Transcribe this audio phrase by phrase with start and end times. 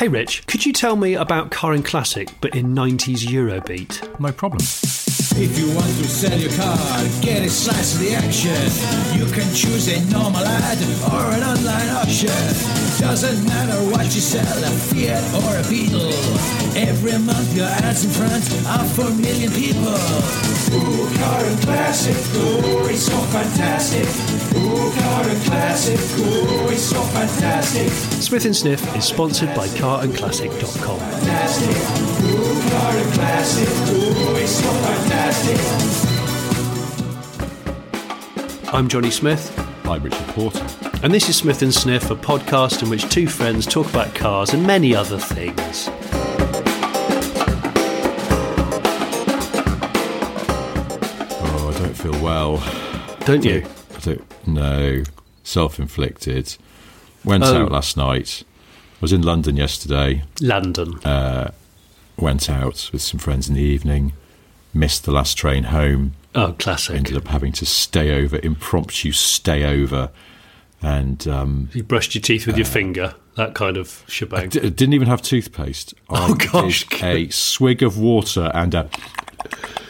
[0.00, 4.18] Hey Rich, could you tell me about Car and Classic but in 90s Eurobeat?
[4.18, 4.62] No problem.
[5.36, 6.76] If you want to sell your car,
[7.22, 8.56] get a slice of the action.
[9.16, 10.78] You can choose a normal ad
[11.12, 12.28] or an online auction.
[12.98, 16.12] Doesn't matter what you sell, a Fiat or a Beetle.
[16.76, 19.96] Every month your ads in front of four million people.
[20.72, 24.06] Ooh, car and classic, ooh, it's so fantastic.
[24.56, 27.90] Ooh, car and classic, ooh, it's so fantastic.
[28.20, 30.98] Smith and Sniff is sponsored by carandclassic.com.
[30.98, 31.76] Fantastic.
[32.24, 35.60] Ooh, classic, ooh, it's so fantastic.
[38.74, 40.66] I'm Jonny Smith, I'm Richard Porter.
[41.02, 44.52] and this is Smith and Sniff, a podcast in which two friends talk about cars
[44.54, 45.88] and many other things.
[51.42, 52.62] Oh, I don't feel well.
[53.24, 53.64] Don't you?
[53.96, 55.02] I don't know.
[55.44, 56.56] Self inflicted.
[57.24, 57.62] Went Oh.
[57.64, 58.44] out last night.
[59.00, 60.22] Was in London yesterday.
[60.40, 60.98] London.
[61.04, 61.50] Uh,
[62.20, 64.12] Went out with some friends in the evening.
[64.74, 66.12] Missed the last train home.
[66.34, 66.94] oh, classic.
[66.96, 70.10] Ended up having to stay over, impromptu stay over.
[70.82, 74.48] And um, You brushed your teeth with your finger, that kind of shebang.
[74.50, 75.94] d- didn't even have toothpaste.
[76.08, 76.86] I Oh, gosh.
[77.02, 78.88] a swig of water and a,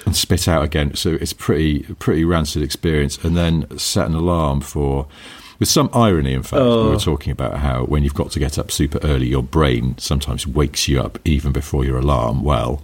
[0.06, 0.94] and spit out again.
[0.94, 3.18] So it's pretty pretty rancid experience.
[3.24, 5.06] And then set an alarm for,
[5.60, 6.90] with some irony, in fact, we Oh.
[6.90, 10.46] were talking about how when you've got to get up super early, your brain sometimes
[10.46, 12.42] wakes you up even before your alarm.
[12.42, 12.82] Well,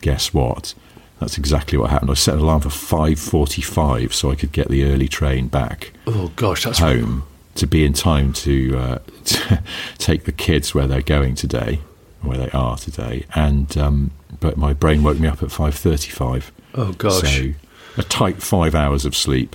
[0.00, 0.72] guess what?
[1.20, 2.10] That's exactly what happened.
[2.10, 5.92] I set an alarm for five forty-five so I could get the early train back
[6.06, 7.24] oh, gosh, that's home
[7.54, 9.62] to be in time to, uh, to
[9.98, 11.80] take the kids where they're going today,
[12.22, 13.26] where they are today.
[13.34, 14.10] And um,
[14.40, 16.50] but my brain woke me up at five thirty-five.
[16.74, 17.20] Oh, gosh.
[17.20, 17.52] So
[17.98, 19.54] a tight five hours of sleep.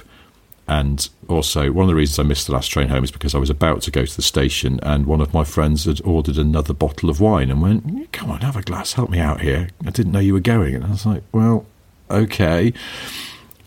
[0.68, 3.38] And also, one of the reasons I missed the last train home is because I
[3.38, 6.74] was about to go to the station, and one of my friends had ordered another
[6.74, 9.70] bottle of wine and went, "Come on, have a glass, help me out here.
[9.86, 11.66] I didn't know you were going." And I was like, "Well,
[12.12, 12.74] okay."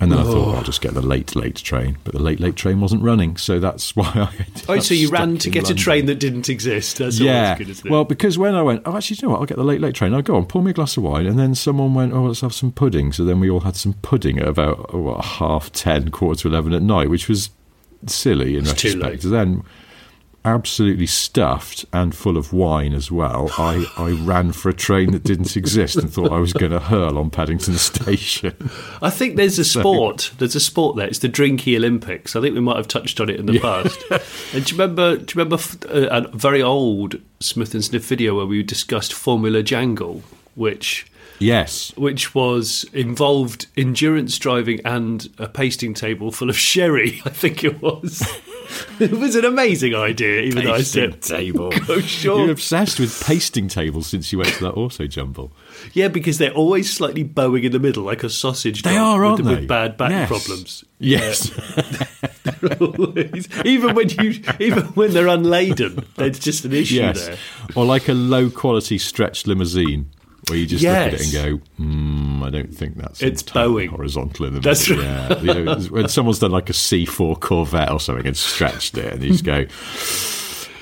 [0.00, 1.99] And then I thought, I'll just get the late, late train.
[2.05, 4.47] But the late, late train wasn't running, so that's why I.
[4.69, 5.77] Oh, so you ran to get London.
[5.77, 6.99] a train that didn't exist.
[6.99, 7.59] That's Yeah.
[7.59, 7.83] good?
[7.84, 9.41] Well, because when I went, oh, actually, you know what?
[9.41, 10.15] I'll get the late, late train.
[10.15, 11.27] I'll go on, pour me a glass of wine.
[11.27, 13.12] And then someone went, oh, let's have some pudding.
[13.12, 16.49] So then we all had some pudding at about oh, what, half 10, quarter to
[16.49, 17.50] 11 at night, which was
[18.06, 19.22] silly in It's retrospect.
[19.25, 19.62] Then,
[20.44, 25.22] absolutely stuffed and full of wine as well, I, I ran for a train that
[25.22, 28.54] didn't exist and thought I was going to hurl on Paddington Station.
[29.02, 30.32] I think there's a sport.
[30.38, 31.06] There's a sport there.
[31.06, 32.34] It's the Drinky Olympics.
[32.34, 33.98] I think we might have touched on it in the past.
[34.52, 35.16] And do you remember?
[35.16, 39.12] Do you remember f- uh, a very old Smith and Sniff video where we discussed
[39.12, 40.22] Formula Jangle,
[40.56, 41.06] which
[41.40, 41.92] Yes.
[41.96, 47.22] which was involved endurance driving and a pasting table full of sherry.
[47.24, 48.22] I think it was.
[49.00, 51.70] it was an amazing idea, even though I Pasting said table.
[51.86, 52.40] Go sure.
[52.40, 55.52] You're obsessed with pasting tables since you went to that auto jumble.
[55.92, 58.82] Yeah, because they're always slightly bowing in the middle, like a sausage.
[58.82, 59.54] They are, with, aren't they?
[59.56, 60.28] With bad back Yes.
[60.28, 60.84] problems.
[60.98, 61.50] Yes.
[62.80, 63.48] Always.
[63.64, 67.26] even when you, even when they're unladen, there's just an issue yes.
[67.26, 67.36] there.
[67.74, 70.10] Or like a low quality stretched limousine
[70.48, 73.90] where you just look at it and go, hmm, I don't think that's It's bowing.
[73.90, 75.04] horizontal in the That's middle.
[75.04, 75.38] Yeah.
[75.40, 79.22] You know, when someone's done like a C4 Corvette or something and stretched it and
[79.22, 79.66] you just go,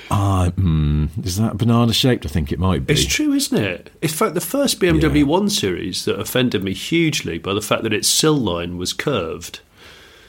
[0.11, 2.25] ah, hmm, is that banana shaped?
[2.25, 2.93] I think it might be.
[2.93, 3.91] It's true, isn't it?
[4.01, 5.23] In fact, the first BMW Yeah.
[5.23, 9.59] 1 Series that offended me hugely by the fact that its sill line was curved.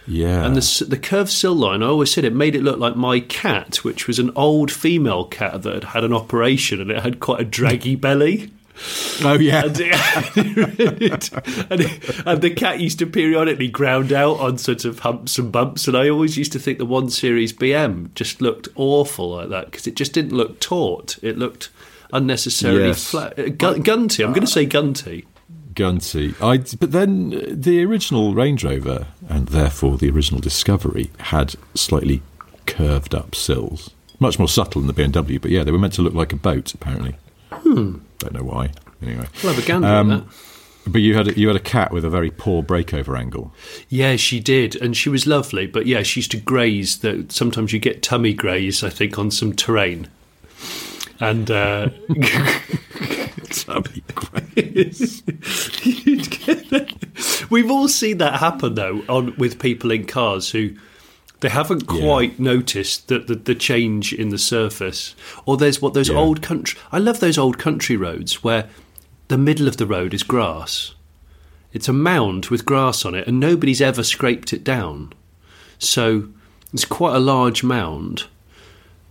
[0.06, 0.44] Yeah.
[0.44, 3.20] And the, the curved sill line, I always said it made it look like my
[3.20, 7.20] cat, which was an old female cat that had had an operation and it had
[7.20, 8.50] quite a draggy belly.
[9.24, 9.64] Oh, yeah.
[9.64, 11.32] and, it-
[11.70, 15.52] and, it- and the cat used to periodically ground out on sort of humps and
[15.52, 19.48] bumps, and I always used to think the one series BM just looked awful like
[19.50, 21.18] that because it just didn't look taut.
[21.22, 21.70] It looked
[22.12, 23.10] unnecessarily Yes.
[23.10, 23.38] flat.
[23.38, 24.24] Uh, gun- gunty.
[24.24, 25.26] I'm going to say gunty.
[25.74, 26.34] Gunty.
[26.42, 32.22] I, but then uh, the original Range Rover, and therefore the original Discovery, had slightly
[32.66, 33.90] curved up sills.
[34.18, 36.36] Much more subtle than the BMW, but yeah, they were meant to look like a
[36.36, 37.16] boat, apparently.
[37.52, 37.98] Hmm.
[38.20, 38.70] Don't know why.
[39.02, 39.26] Anyway.
[39.42, 40.24] We'll a gander Um, that.
[40.86, 43.52] But you had a, you had a cat with a very poor breakover angle.
[43.90, 45.66] Yeah, she did, and she was lovely.
[45.66, 46.98] But yeah, she used to graze.
[47.00, 48.82] That sometimes you get tummy graze.
[48.82, 50.08] I think on some terrain.
[51.20, 51.90] and uh,
[53.66, 54.02] That'd be
[55.82, 57.46] you'd get that.
[57.50, 60.70] We've all seen that happen though on with people in cars who
[61.40, 62.00] they haven't Yeah.
[62.00, 65.14] quite noticed that the, the change in the surface,
[65.46, 66.16] or there's what those Yeah.
[66.16, 66.78] old country.
[66.92, 68.68] I love those old country roads where
[69.28, 70.94] the middle of the road is grass.
[71.72, 75.12] It's a mound with grass on it, and nobody's ever scraped it down.
[75.78, 76.28] So
[76.72, 78.24] it's quite a large mound.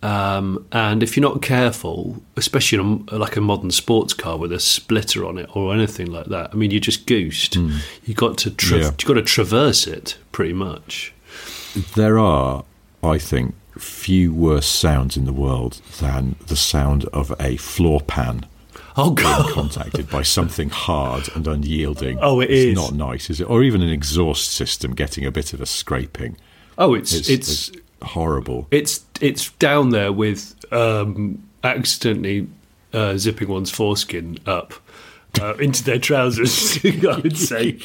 [0.01, 4.53] Um, and if you're not careful, especially on a, like a modern sports car with
[4.53, 7.55] a splitter on it or anything like that, I mean, you're just goosed.
[7.57, 8.91] You got to tra- Yeah.
[8.97, 11.11] you got to traverse it pretty much.
[11.95, 12.63] There are,
[13.03, 18.45] I think, few worse sounds in the world than the sound of a floor pan
[18.97, 19.53] Oh being god!
[19.53, 22.17] contacted by something hard and unyielding.
[22.21, 22.75] Oh, it it's is.
[22.75, 23.49] not nice, is it?
[23.49, 26.35] Or even an exhaust system getting a bit of a scraping.
[26.77, 28.67] Oh, it's It's, it's it's horrible.
[28.71, 32.47] it's it's down there with um, accidentally
[32.93, 34.73] uh, zipping one's foreskin up
[35.41, 36.77] uh, into their trousers.
[36.85, 37.77] I would say.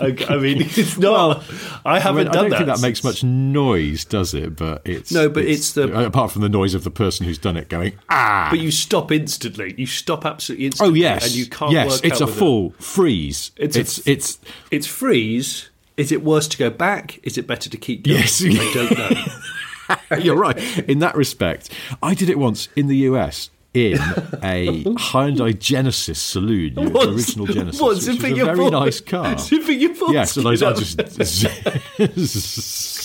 [0.00, 1.44] I, I mean, it's not.
[1.84, 2.56] I I, haven't mean, I done don't that.
[2.58, 4.56] think that makes much noise, does it?
[4.56, 7.56] But it's No, but it's the- apart from the noise of the person who's done
[7.56, 8.48] it going ah.
[8.50, 9.74] But you stop instantly.
[9.76, 11.72] You stop absolutely Oh yes, and you can't.
[11.72, 11.88] yes.
[11.90, 13.52] work It's a full freeze.
[13.56, 14.38] It's It's a- it's,
[14.70, 15.70] It's freeze.
[15.96, 17.18] Is it worse to go back?
[17.24, 18.18] Is it better to keep going?
[18.20, 18.42] Yes.
[18.44, 20.16] I don't know.
[20.18, 20.56] You're right.
[20.88, 21.70] In that respect,
[22.02, 23.98] I did it once in the US in
[24.42, 29.38] a Hyundai Genesis saloon, the What's- original Genesis, what's which was a very nice car.
[29.38, 30.98] Zipping your Yes, and I, I just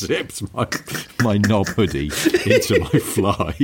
[0.06, 0.68] zipped my,
[1.22, 2.12] my knob hoodie
[2.46, 3.56] into my fly.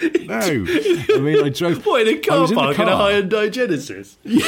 [0.00, 1.84] No, I mean I drove.
[1.84, 2.92] What in a car in park in a.
[2.92, 4.16] Hyundai Genesis?
[4.24, 4.40] no,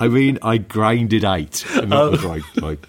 [0.00, 2.88] I mean, I grinded eight, and that um, was like, like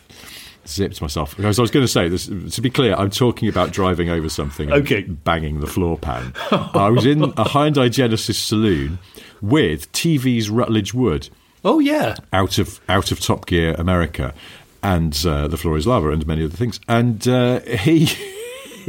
[0.67, 1.35] zipped myself.
[1.35, 2.95] Because I was going to say this to be clear.
[2.95, 5.01] I'm talking about driving over something, and Okay.
[5.03, 6.33] banging the floor pan.
[6.51, 8.99] I was in a Hyundai Genesis saloon
[9.41, 11.29] with TV's Rutledge Wood
[11.65, 12.15] Oh yeah.
[12.31, 14.33] out of out of Top Gear America,
[14.81, 16.79] and uh, the floor is lava, and many other things.
[16.87, 18.09] And uh, he.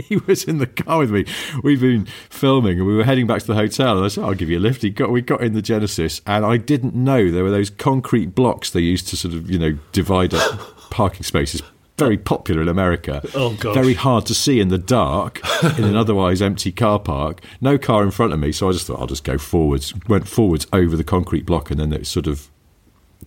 [0.09, 1.25] He was in the car with me.
[1.62, 3.97] We've been filming, and we were heading back to the hotel.
[3.97, 6.21] And I said, "I'll give you a lift." He got, we got in the Genesis,
[6.26, 9.56] and I didn't know there were those concrete blocks they used to sort of, you
[9.56, 11.61] know, divide up parking spaces.
[11.99, 13.20] Very popular in America.
[13.35, 13.75] Oh, gosh.
[13.75, 15.41] Very hard to see in the dark
[15.79, 17.41] in an otherwise empty car park.
[17.61, 19.93] No car in front of me, so I just thought I'll just go forwards.
[20.08, 22.49] Went forwards over the concrete block, and then it sort of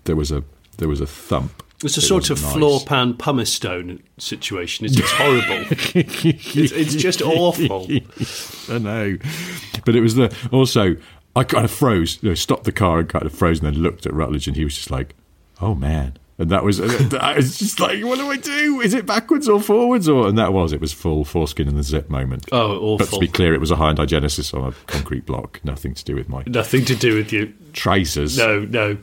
[0.05, 0.43] there was a
[0.77, 1.63] there was a thump.
[1.83, 2.53] It's a It sort of nice.
[2.53, 4.85] floor pan pumice stone situation.
[4.85, 5.65] It's, it's horrible.
[5.95, 7.87] it's, it's just awful.
[8.69, 9.17] I know,
[9.85, 10.95] but it was the also
[11.37, 13.81] I kind of froze, you know, stopped the car and kind of froze, and then
[13.81, 15.15] looked at Rutledge, and he was just like,
[15.61, 16.79] "Oh man." And that was,
[17.15, 18.79] I was just like, what do I do?
[18.81, 20.07] Is it backwards or forwards?
[20.07, 22.45] Or and that was, it was full foreskin in the zip moment.
[22.51, 22.97] Oh, awful!
[22.97, 26.03] But to be clear, it was a Hyundai Genesis on a concrete block, nothing to
[26.05, 27.53] do with my Nothing to do with you.
[27.73, 28.37] tracers.
[28.37, 28.97] No, no,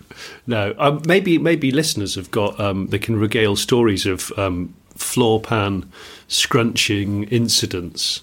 [0.47, 0.75] no.
[0.79, 5.91] Um, maybe maybe listeners have got um, they can regale stories of um, floor pan
[6.29, 8.21] scrunching incidents.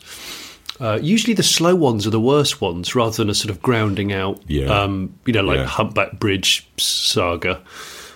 [0.79, 4.13] Uh, usually the slow ones are the worst ones, rather than a sort of grounding
[4.13, 4.39] out.
[4.47, 4.67] Yeah.
[4.67, 5.65] Um, you know, like Yeah.
[5.65, 7.61] humpback bridge saga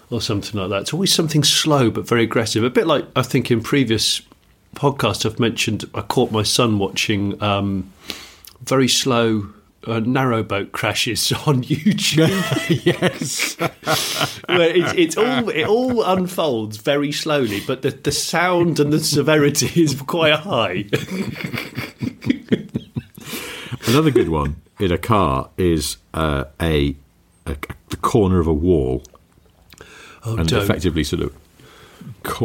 [0.10, 0.82] or something like that.
[0.82, 2.64] It's always something slow but very aggressive.
[2.64, 4.22] A bit like I think in previous
[4.76, 5.90] podcasts I've mentioned.
[5.96, 7.92] I caught my son watching um,
[8.62, 9.50] very slow.
[9.88, 12.28] Uh, narrowboat crashes on YouTube.
[12.86, 13.56] yes.
[14.48, 19.00] where it's, it's all it all unfolds very slowly, but the, the sound and the
[19.00, 20.86] severity is quite high.
[23.88, 26.96] Another good one in a car is uh, a,
[27.46, 27.56] a
[27.90, 29.04] the corner of a wall
[30.26, 30.64] Oh, and don't.
[30.64, 31.36] effectively sort of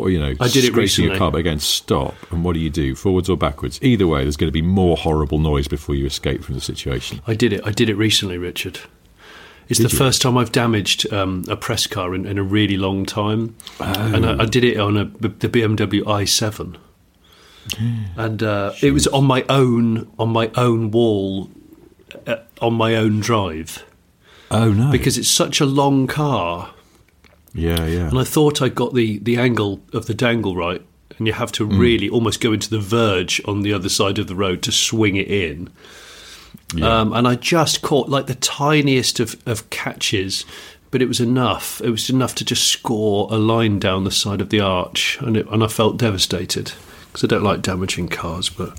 [0.07, 1.11] you know I did it scraping recently.
[1.11, 4.23] your car but again stop and what do you do forwards or backwards either way
[4.23, 7.53] there's going to be more horrible noise before you escape from the situation I did
[7.53, 7.61] it.
[7.65, 8.81] I did it recently, Richard.
[9.69, 9.99] It's Did the you?
[9.99, 14.27] first time I've damaged um, a press car in, in a really long time, and
[14.27, 16.77] I, I did it on a, the BMW i7,
[18.17, 21.51] and uh, it was on my own on my own wall,
[22.27, 23.85] uh, on my own drive
[24.51, 26.75] oh no because it's such a long car.
[27.55, 30.83] Yeah yeah And I thought I got the, the angle of the dangle right,
[31.19, 31.79] and you have to Mm.
[31.79, 35.17] really almost go into the verge on the other side of the road to swing
[35.17, 35.69] it in.
[36.75, 37.01] Yeah.
[37.01, 40.45] Um, and I just caught like the tiniest of, of catches,
[40.91, 41.81] but it was enough.
[41.83, 45.37] It was enough to just score a line down the side of the arch, and,
[45.37, 46.73] it, and I felt devastated
[47.09, 48.79] because I don't like damaging cars, but.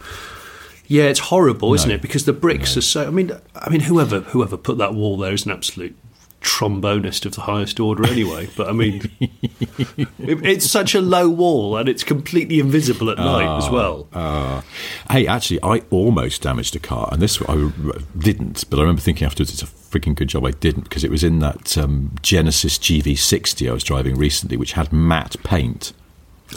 [0.88, 2.02] Yeah, it's horrible, isn't it?
[2.02, 3.08] Because the bricks are so.
[3.08, 5.96] I mean, I mean, whoever whoever put that wall there is an absolute
[6.42, 8.50] trombonist of the highest order anyway.
[8.58, 13.58] But I mean, it, it's such a low wall and it's completely invisible at night
[13.58, 14.08] as well.
[14.12, 14.62] Uh,
[15.10, 17.72] hey, actually, I almost damaged a car, and this I
[18.18, 18.70] didn't.
[18.70, 21.24] But I remember thinking afterwards, it's a freaking good job I didn't because it was
[21.24, 25.94] in that um, Genesis GV60 I was driving recently, which had matte paint.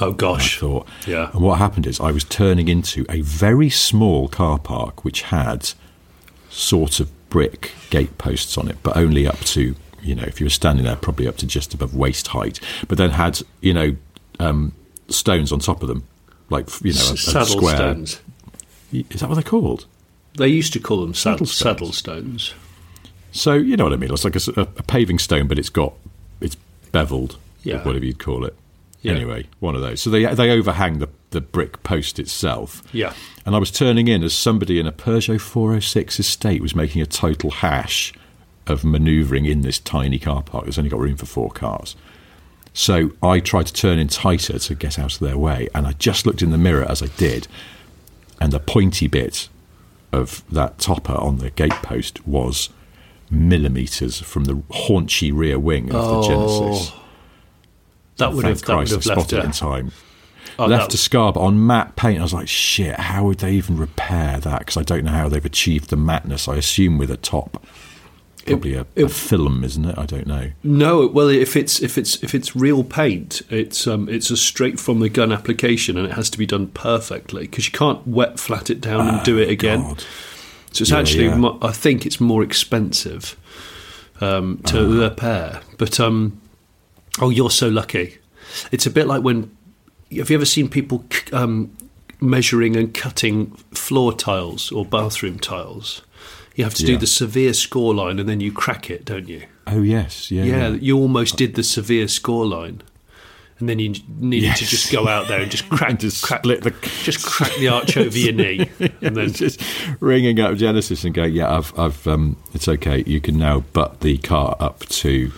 [0.01, 1.31] oh I gosh, thought, Yeah.
[1.33, 5.71] And what happened is I was turning into a very small car park which had
[6.49, 9.75] sort of brick gate posts on it, but only up to
[10.05, 12.61] you know if you were standing there, probably up to just above waist height.
[12.87, 13.97] But then had you know
[14.39, 14.73] um,
[15.09, 16.05] stones on top of them,
[16.49, 17.77] like you know a, a saddle square.
[17.77, 18.21] stones.
[18.93, 19.87] Is that what they're called?
[20.39, 22.55] They used to call them saddle, Saddle saddle stones.
[23.33, 24.13] So you know what I mean.
[24.13, 25.95] It's like a paving stone, but it's got
[26.41, 26.57] it's
[26.93, 27.83] beveled, Yeah.
[27.83, 28.55] whatever you'd call it.
[29.03, 29.15] Yeah.
[29.15, 30.01] Anyway, one of those.
[30.01, 32.83] So they they overhang the the brick post itself.
[32.95, 33.13] Yeah.
[33.45, 37.07] And I was turning in as somebody in a Peugeot 406 estate was making a
[37.07, 38.15] total hash
[38.67, 40.67] of manoeuvring in this tiny car park.
[40.67, 41.97] It's only got room for four cars.
[42.73, 45.93] So I tried to turn in tighter to get out of their way, and I
[45.93, 47.47] just looked in the mirror as I did,
[48.41, 49.49] and the pointy bit
[50.13, 52.71] of that topper on the gatepost was
[53.31, 56.29] millimetres from the haunchy rear wing of the oh.
[56.29, 56.93] Genesis.
[58.17, 59.93] That would have Thank that would Christ I have left spotted it in time.
[60.59, 63.77] Oh, left scar, but on matte paint, I was like, shit, how would they even
[63.77, 64.61] repair that?
[64.61, 66.47] Because I don't know how they've achieved the matteness.
[66.49, 67.65] I assume with a top,
[68.47, 69.99] probably a, a film, isn't it?
[69.99, 70.51] I don't know.
[70.63, 74.79] No, well, if it's if it's if it's real paint, it's um, it's a straight
[74.79, 78.39] from the gun application, and it has to be done perfectly because you can't wet
[78.39, 79.83] flat it down and do it again.
[79.83, 80.01] God.
[80.73, 81.37] So it's Yeah, actually, yeah.
[81.37, 83.37] mo- I think it's more expensive
[84.21, 85.09] um, to Ah.
[85.09, 85.61] repair.
[85.79, 86.41] But um,
[87.21, 88.19] oh, you're so lucky.
[88.73, 89.54] It's a bit like when
[90.19, 91.77] have you ever seen people um,
[92.21, 96.03] measuring and cutting floor tiles or bathroom tiles?
[96.55, 99.43] You have to do the severe score line and then you crack it, don't you?
[99.67, 100.31] Oh, yes.
[100.31, 100.45] Yeah.
[100.45, 100.75] Yeah, yeah.
[100.77, 102.83] you almost did the severe score line,
[103.59, 106.63] and then you needed to just go out there and just crack, Just crack split
[106.63, 108.69] the- just crack the arch over your knee,
[109.01, 109.61] and then just
[110.01, 113.03] ringing up Genesis and going, yeah, I've, I've, um, it's okay.
[113.07, 115.33] You can now butt the car up to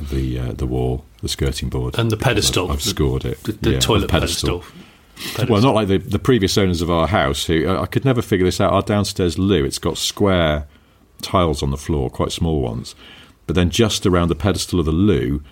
[0.00, 2.66] the uh, the wall, the skirting board, and the pedestal.
[2.66, 3.42] I've, I've scored it.
[3.42, 4.64] The, the Yeah, toilet pedestal.
[5.48, 8.46] Well, not like the, the previous owners of our house who I could never figure
[8.46, 8.72] this out.
[8.72, 10.68] Our downstairs loo, it's got square
[11.22, 12.94] tiles on the floor, quite small ones,
[13.48, 15.42] but then just around the pedestal of the loo,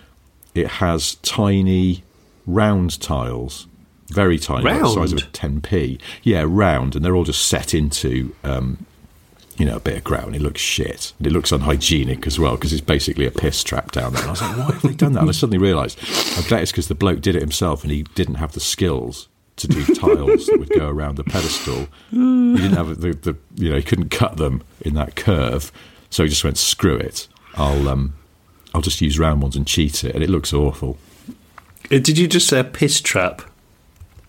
[0.55, 2.03] it has tiny
[2.45, 3.67] round tiles,
[4.07, 5.99] very tiny, like the size of a 10p.
[6.23, 8.33] Yeah, round, and they're all just set into.
[8.45, 8.85] Um,
[9.57, 11.13] you know, a bit of grout, and it looks shit.
[11.17, 14.21] And it looks unhygienic as well because it's basically a piss trap down there.
[14.21, 15.21] And I was like, why have they done that?
[15.21, 15.99] And I suddenly realised,
[16.37, 19.27] I bet it's because the bloke did it himself and he didn't have the skills
[19.57, 21.87] to do tiles that would go around the pedestal.
[22.11, 22.17] He
[22.57, 25.71] didn't have the, the, you know, he couldn't cut them in that curve,
[26.11, 27.27] so he just went, screw it.
[27.55, 28.13] I'll, um,
[28.75, 30.99] I'll just use round ones and cheat it, and it looks awful.
[31.85, 33.41] Uh, Did you just say a piss trap?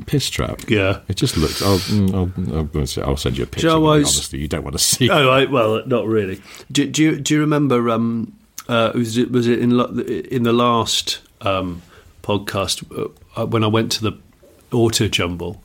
[0.07, 0.61] Piss trap.
[0.69, 1.01] Yeah.
[1.09, 1.61] It just looks.
[1.61, 2.57] I'll, mm, I'll,
[3.05, 3.69] I'll, I'll send you a picture.
[3.69, 5.11] Joe, I honestly, you don't want to see.
[5.11, 6.41] Oh, right, well, not really.
[6.71, 7.91] Do, do you do you remember?
[7.91, 8.35] Um,
[8.69, 11.83] uh, was it was it in lo- in the last um,
[12.23, 12.85] podcast
[13.37, 14.13] uh, when I went to the
[14.73, 15.63] auto jumble?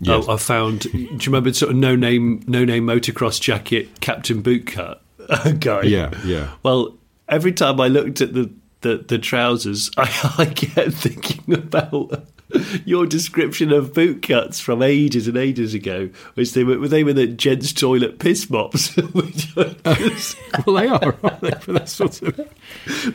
[0.00, 0.26] Yes.
[0.28, 0.80] I, I found.
[0.80, 4.98] Do you remember sort of no name no name motocross jacket Captain Bootcut
[5.60, 5.82] guy?
[5.82, 6.50] Yeah, yeah.
[6.62, 6.96] Well,
[7.28, 12.24] every time I looked at the the, the trousers, I, I kept thinking about
[12.84, 17.12] your description of boot cuts from ages and ages ago, which they were they were
[17.12, 21.50] the gents' toilet piss mops, which, just- well, they are, aren't they?
[21.52, 22.36] For that sort of.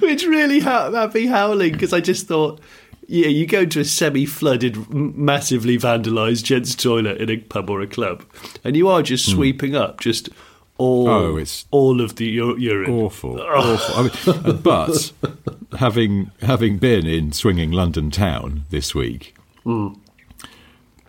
[0.02, 2.60] which really ha- had me howling because I just thought.
[3.10, 7.88] Yeah, you go to a semi-flooded, massively vandalised gents' toilet in a pub or a
[7.88, 8.26] club,
[8.66, 9.36] and you are just hmm.
[9.36, 10.28] sweeping up just
[10.78, 11.08] all.
[11.10, 12.92] Oh, it's- all of the ur- urine.
[12.92, 13.96] awful, awful.
[13.96, 15.12] I mean, but
[15.78, 19.90] having having been in swinging London town this week, Hmm.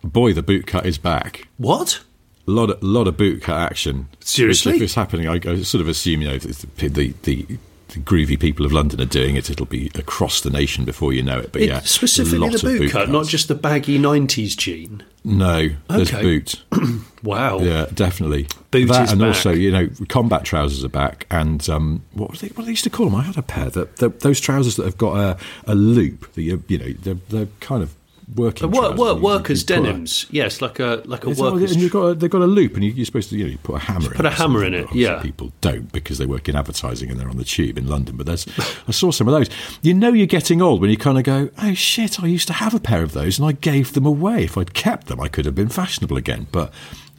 [0.03, 1.47] boy, the boot cut is back.
[1.57, 2.01] What?
[2.47, 4.07] A lot of lot of boot cut action.
[4.21, 4.71] Seriously?
[4.73, 7.45] Which if it's happening, I, I sort of assume you know the the, the
[7.89, 9.49] the groovy people of London are doing it.
[9.49, 11.51] It'll be across the nation before you know it.
[11.51, 13.11] But It- yeah, specifically the of boot, cut, cuts.
[13.11, 15.03] not just the baggy '90s jean.
[15.23, 15.69] no.
[15.89, 16.21] There's Okay.
[16.21, 16.63] boot.
[17.21, 17.59] Wow.
[17.59, 18.47] Yeah, definitely.
[18.71, 19.27] Boot that is and back.
[19.27, 22.85] also, you know, combat trousers are back, and um, what was they, what they used
[22.85, 23.15] to call them?
[23.15, 25.37] I had a pair that that- those trousers that have got a,
[25.69, 27.93] a loop that you you know they're, they're kind of
[28.35, 30.25] working work, work, workers put a- denims.
[30.29, 31.71] yes, like a like a workers.
[31.71, 33.49] and you've got a, they've got a loop, and you, you're supposed to you know
[33.51, 34.09] you put a hammer.
[34.09, 35.21] Put in a hammer in it, yeah.
[35.21, 38.17] People don't because they work in advertising and they're on the tube in London.
[38.17, 38.45] But there's
[38.87, 39.49] I saw some of those.
[39.81, 42.53] You know you're getting old when you kind of go, oh shit, I used to
[42.53, 44.43] have a pair of those and I gave them away.
[44.43, 46.47] If I'd kept them, I could have been fashionable again.
[46.51, 46.71] But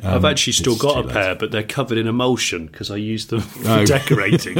[0.02, 1.12] um, I've actually still got a late.
[1.12, 3.84] pair, but they're covered in emulsion because I use them for Oh.
[3.84, 4.58] decorating.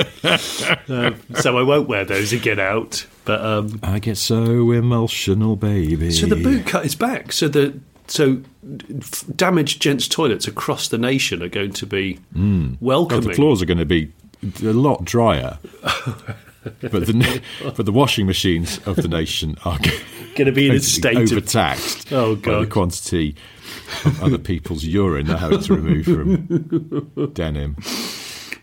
[0.89, 3.07] Um, so I won't wear those again out.
[3.25, 6.11] But um, I get so emotional, baby.
[6.11, 7.33] so the boot cut is back.
[7.33, 8.43] So the so
[9.37, 13.29] damaged gents' toilets across the nation are going to be Oh, welcoming.
[13.29, 14.13] the floors are going to be
[14.63, 15.59] a lot drier.
[16.81, 17.43] but the
[17.77, 19.79] but the washing machines of the nation are
[20.37, 23.35] Going to be in a state be of overtaxed Oh, by the quantity
[24.05, 27.77] of other people's urine they're having to remove from denim.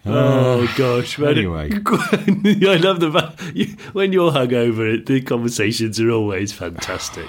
[0.10, 1.18] Oh gosh!
[1.18, 1.38] man.
[1.38, 1.72] Anyway.
[1.86, 5.06] I love the when you're hungover.
[5.06, 7.28] The conversations are always fantastic.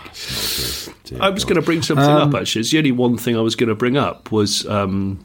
[1.04, 2.34] Dear I was going to bring something up.
[2.34, 5.24] Actually, it's the only one thing I was going to bring up was, um,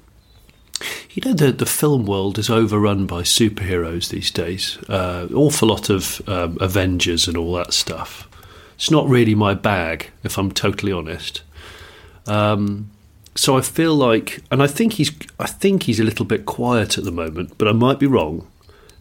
[1.11, 4.77] you know, the the film world is overrun by superheroes these days.
[4.89, 8.27] Uh, awful lot of um, Avengers and all that stuff.
[8.75, 11.43] It's not really my bag, if I'm totally honest.
[12.25, 12.89] Um,
[13.35, 16.97] so I feel like, and I think he's, I think he's a little bit quiet
[16.97, 18.47] at the moment, but I might be wrong.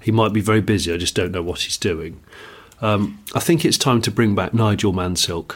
[0.00, 0.92] He might be very busy.
[0.92, 2.20] I just don't know what he's doing.
[2.80, 5.46] Um, I think it's time to bring back Nigel Mansell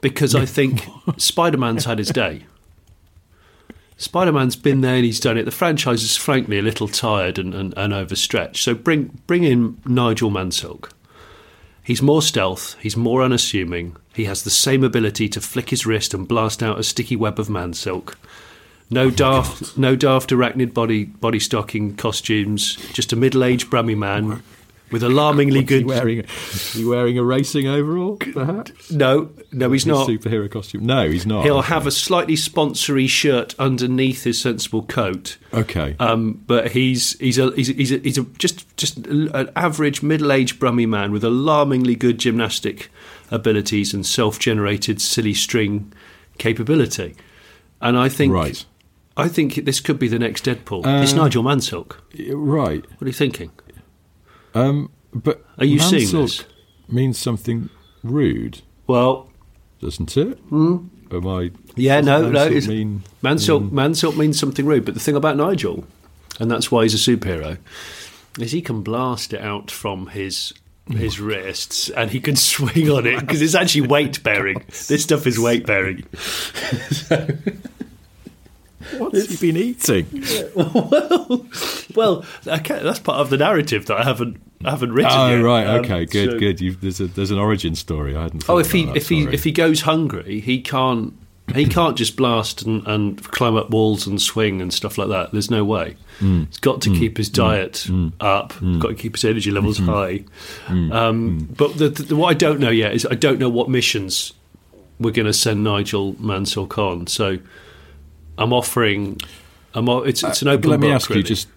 [0.00, 0.86] because I think
[1.16, 2.44] Spider Man's had his day.
[3.96, 5.44] Spider Man's been there and he's done it.
[5.44, 8.62] The franchise is frankly a little tired and, and, and overstretched.
[8.62, 10.80] So bring bring in Nigel Mansell.
[11.84, 16.14] He's more stealth, he's more unassuming, he has the same ability to flick his wrist
[16.14, 18.14] and blast out a sticky web of Mansilk.
[18.90, 24.42] No daft no daft arachnid body body stocking costumes, just a middle aged brummy man
[24.92, 28.90] with alarmingly Is he good wearing, is he wearing a racing overall, perhaps?
[28.90, 30.06] No, no he's not.
[30.06, 30.84] superhero costume?
[30.84, 31.44] No, he's not.
[31.44, 35.38] He'll have a slightly sponsory shirt underneath his sensible coat.
[35.52, 35.96] Okay.
[35.98, 40.02] Um, but he's he's a he's a, he's, a, he's a just just an average
[40.02, 42.90] middle-aged brummy man with alarmingly good gymnastic
[43.30, 45.92] abilities and self-generated silly string
[46.38, 47.16] capability.
[47.80, 48.64] And I think right.
[49.16, 50.86] I think this could be the next Deadpool.
[50.86, 51.96] Uh, it's Nigel Mansilk.
[52.32, 52.84] Right.
[52.92, 53.50] What are you thinking?
[54.54, 56.44] But Are you seeing this?
[56.88, 57.68] means something
[58.02, 59.30] rude, Well,
[59.80, 60.38] doesn't it?
[60.50, 60.90] Am
[61.26, 61.50] I?
[61.76, 62.46] Yeah, no, no.
[62.46, 63.72] It's, mean, Mansilk, Mm.
[63.72, 65.84] Mansilk means something rude, but the thing about Nigel,
[66.40, 67.58] and that's why he's a superhero,
[68.40, 70.52] is he can blast it out from his
[70.90, 74.64] his wrists and he can swing on it because it's actually weight bearing.
[74.88, 76.04] This stuff is weight bearing.
[78.98, 80.06] What's he been eating?
[81.94, 85.42] Well, okay, that's part of the narrative that I haven't I haven't written Oh yet.
[85.42, 86.60] right, Um, okay, good, so- good.
[86.60, 88.16] You've, there's a there's an origin story.
[88.16, 88.44] I hadn't.
[88.44, 91.12] Thought Oh, if he that, if he if he goes hungry, he can't
[91.54, 95.32] he can't just blast and, and climb up walls and swing and stuff like that.
[95.32, 95.96] There's no way.
[96.20, 96.46] Mm.
[96.46, 97.86] He's got to keep his diet
[98.20, 98.54] up.
[98.78, 99.90] Got to keep his energy levels Mm-hmm.
[99.90, 100.24] high.
[100.68, 100.92] Mm.
[100.94, 104.32] Um, but the, the, what I don't know yet is I don't know what missions
[104.98, 107.06] we're going to send Nigel Mansell on.
[107.08, 107.38] So
[108.42, 109.18] I'm offering.
[109.74, 109.88] I'm.
[109.88, 110.66] It's it's an open.
[110.66, 111.20] Uh, Let me book, ask really.
[111.20, 111.48] you just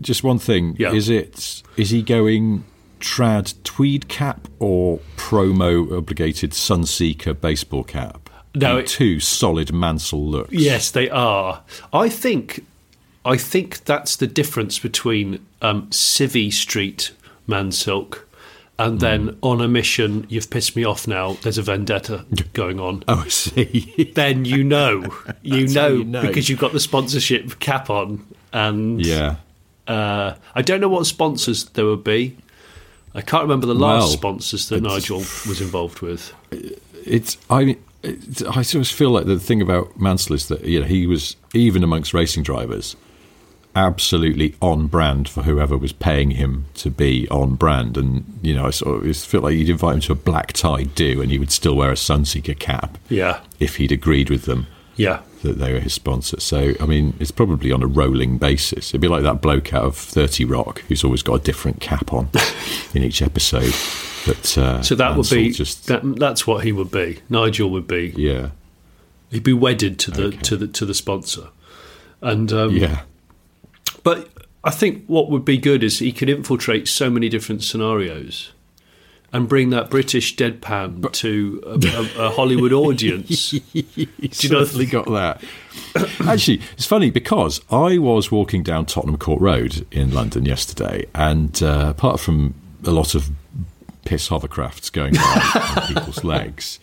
[0.00, 0.76] just one thing.
[0.78, 0.92] Yeah.
[0.92, 2.64] Is it is he going
[3.00, 8.28] trad tweed cap or promo obligated Sunseeker baseball cap?
[8.54, 10.52] No, it- two solid Mansell looks.
[10.52, 11.62] Yes, they are.
[11.92, 12.64] I think,
[13.24, 17.12] I think that's the difference between um, Civvy Street
[17.48, 18.22] Mansilk
[18.80, 18.98] and Hmm.
[18.98, 20.26] then on a mission.
[20.28, 21.34] You've pissed me off now.
[21.42, 23.04] There's a vendetta going on.
[23.08, 24.12] Oh, I see.
[24.14, 25.04] Then you know,
[25.42, 26.22] you know, you know.
[26.22, 29.36] because you've got the sponsorship cap on, and yeah.
[29.86, 32.36] uh, I don't know what sponsors there would be.
[33.14, 36.32] I can't remember the last Well, sponsors that Nigel was involved with.
[37.04, 37.76] It's I.
[38.02, 41.06] It's, I sort of feel like the thing about Mansell is that you know he
[41.06, 42.96] was even amongst racing drivers,
[43.76, 48.66] absolutely on brand for whoever was paying him to be on brand, and you know
[48.66, 51.38] I sort of feel like you'd invite him to a black tie do, and he
[51.38, 55.20] would still wear a Sunseeker cap Yeah, if he'd agreed with them yeah.
[55.42, 56.40] that they were his sponsor.
[56.40, 58.90] So I mean, it's probably on a rolling basis.
[58.90, 62.12] It'd be like that bloke out of Thirty Rock who's always got a different cap
[62.12, 62.28] on
[62.94, 63.72] in each episode.
[64.26, 67.20] But uh, So that would be just that, that's what he would be.
[67.30, 68.50] Nigel would be yeah
[69.30, 70.36] He'd be wedded to the Okay.
[70.38, 71.48] to the to the sponsor,
[72.20, 73.02] and um, yeah.
[74.02, 74.28] But
[74.64, 78.52] I think what would be good is he could infiltrate so many different scenarios,
[79.32, 83.52] and bring that British deadpan to a, a, a Hollywood audience.
[83.72, 85.42] you certainly got that.
[86.26, 91.62] Actually, it's funny because I was walking down Tottenham Court Road in London yesterday, and
[91.62, 93.30] uh, apart from a lot of
[94.04, 96.80] piss hovercrafts going on people's legs,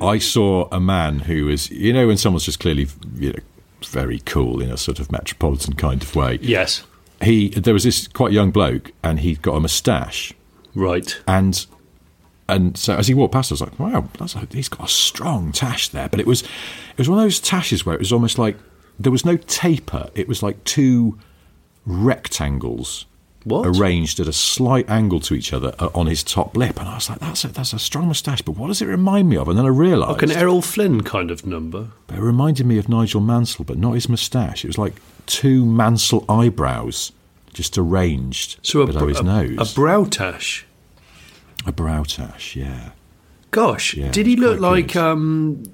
[0.00, 3.40] I saw a man who was, you know, when someone's just clearly, you know,
[3.86, 6.38] very cool in a sort of metropolitan kind of way.
[6.42, 6.82] Yes.
[7.22, 10.32] He there was this quite young bloke, and he'd got a moustache,
[10.74, 11.20] Right.
[11.26, 11.66] and
[12.48, 14.88] and so as he walked past, I was like, wow, that's a, he's got a
[14.92, 16.08] strong tash there.
[16.08, 18.56] But it was it was one of those tashes where it was almost like
[18.98, 20.10] there was no taper.
[20.14, 21.18] It was like two
[21.86, 23.06] rectangles
[23.48, 23.66] What?
[23.66, 26.94] arranged at a slight angle to each other uh, on his top lip, and I
[26.94, 28.42] was like, that's a, that's a strong moustache.
[28.42, 29.48] But what does it remind me of?
[29.48, 31.88] And then I realised Like an Errol Flynn kind of number.
[32.06, 34.64] But it reminded me of Nigel Mansell, but not his moustache.
[34.64, 34.94] It was like
[35.26, 37.12] two Mansell eyebrows
[37.54, 39.72] just arranged So a, below his a, nose.
[39.72, 40.64] a brow tash.
[41.66, 42.90] A brow tash, yeah.
[43.50, 45.64] Gosh, Yeah, did he look like um,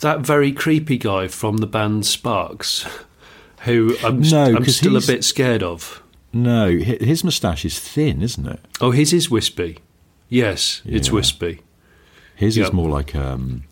[0.00, 2.86] that very creepy guy from the band Sparks,
[3.60, 6.02] who I'm, No, I'm 'cause still a bit scared of?
[6.32, 8.60] No, his moustache is thin, isn't it?
[8.80, 9.78] Oh, his is wispy.
[10.28, 11.60] Yes, it's wispy.
[12.34, 12.66] His Yep.
[12.66, 13.64] is more like um.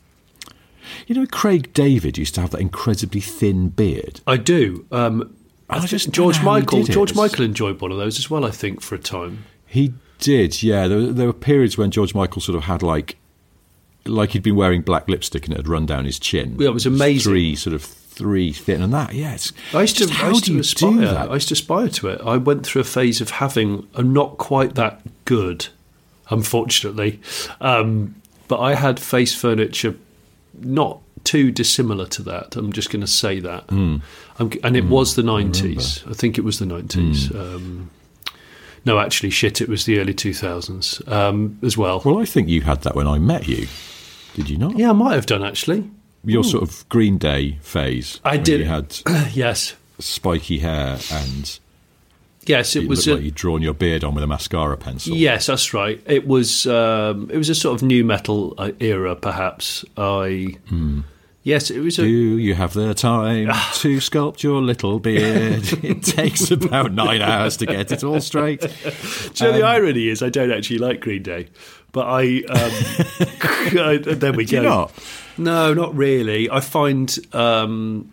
[1.07, 4.21] You know, Craig David used to have that incredibly thin beard.
[4.27, 4.87] I do.
[4.91, 5.35] Um,
[5.69, 6.85] I I just George know how he Michael.
[6.85, 8.45] George Michael enjoyed one of those as well.
[8.45, 9.45] I think for a time.
[9.67, 10.87] He did, yeah.
[10.89, 13.17] There, there were periods when George Michael sort of had like,
[14.07, 16.57] like he'd been wearing black lipstick and it had run down his chin.
[16.59, 17.31] Yeah, it was amazing.
[17.33, 17.83] Three sort of
[18.17, 19.37] three thin, and that, yeah.
[19.75, 20.91] I used to, I used do to you aspire.
[20.93, 21.31] do that?
[21.31, 22.21] I used to aspire to it.
[22.25, 25.69] I went through a phase of having a not quite that good,
[26.31, 27.21] unfortunately,
[27.61, 28.17] um,
[28.49, 29.95] but I had face furniture
[30.59, 32.57] not too dissimilar to that.
[32.57, 33.71] I'm just going to say that.
[33.71, 34.03] I'm,
[34.39, 36.09] and it was the 90s.
[36.09, 37.33] I, think it was the 90s.
[37.33, 37.39] Hmm.
[37.39, 37.91] Um,
[38.85, 42.01] no, actually, shit, it was the early 2000s um, as well.
[42.05, 43.67] Well, I think you had that when I met you.
[44.35, 44.79] Did you not?
[44.79, 45.91] Yeah, I might have done actually.
[46.27, 48.21] Your sort of Green Day phase.
[48.25, 48.61] I did.
[48.61, 48.97] You had
[49.33, 51.59] yes, spiky hair and
[52.47, 53.07] yes, it was.
[53.07, 55.17] a- like you'd drawn your beard on with a mascara pencil.
[55.17, 56.03] Yes, that's right.
[56.07, 59.85] It was um, it was a sort of nu metal uh, era, perhaps.
[59.97, 60.57] I
[61.45, 63.73] yes, it was Do you have the time Ah.
[63.77, 65.63] to sculpt your little beard?
[65.85, 68.61] it takes about nine hours to get it all straight.
[68.61, 71.47] Do you know the irony is I don't actually like Green Day,
[71.93, 72.73] but I um,
[73.79, 74.63] I- there we Do go.
[74.63, 74.93] you not?
[75.39, 76.51] No, not really.
[76.51, 78.13] I find um,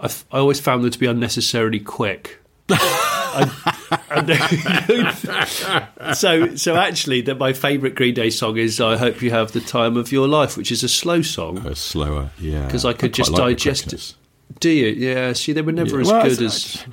[0.00, 2.38] I, f- I always found them to be unnecessarily quick.
[2.70, 3.74] I-
[4.10, 9.52] and- so, so actually, that my favourite Green Day song is "I Hope You Have
[9.52, 11.58] the Time of Your Life," which is a slow song.
[11.66, 12.66] Uh, slower, yeah.
[12.66, 14.14] Because I could quite just like digest it.
[14.60, 14.88] Do you?
[14.88, 15.32] Yeah.
[15.34, 16.00] See, they were never Yeah.
[16.02, 16.84] as Well, good as.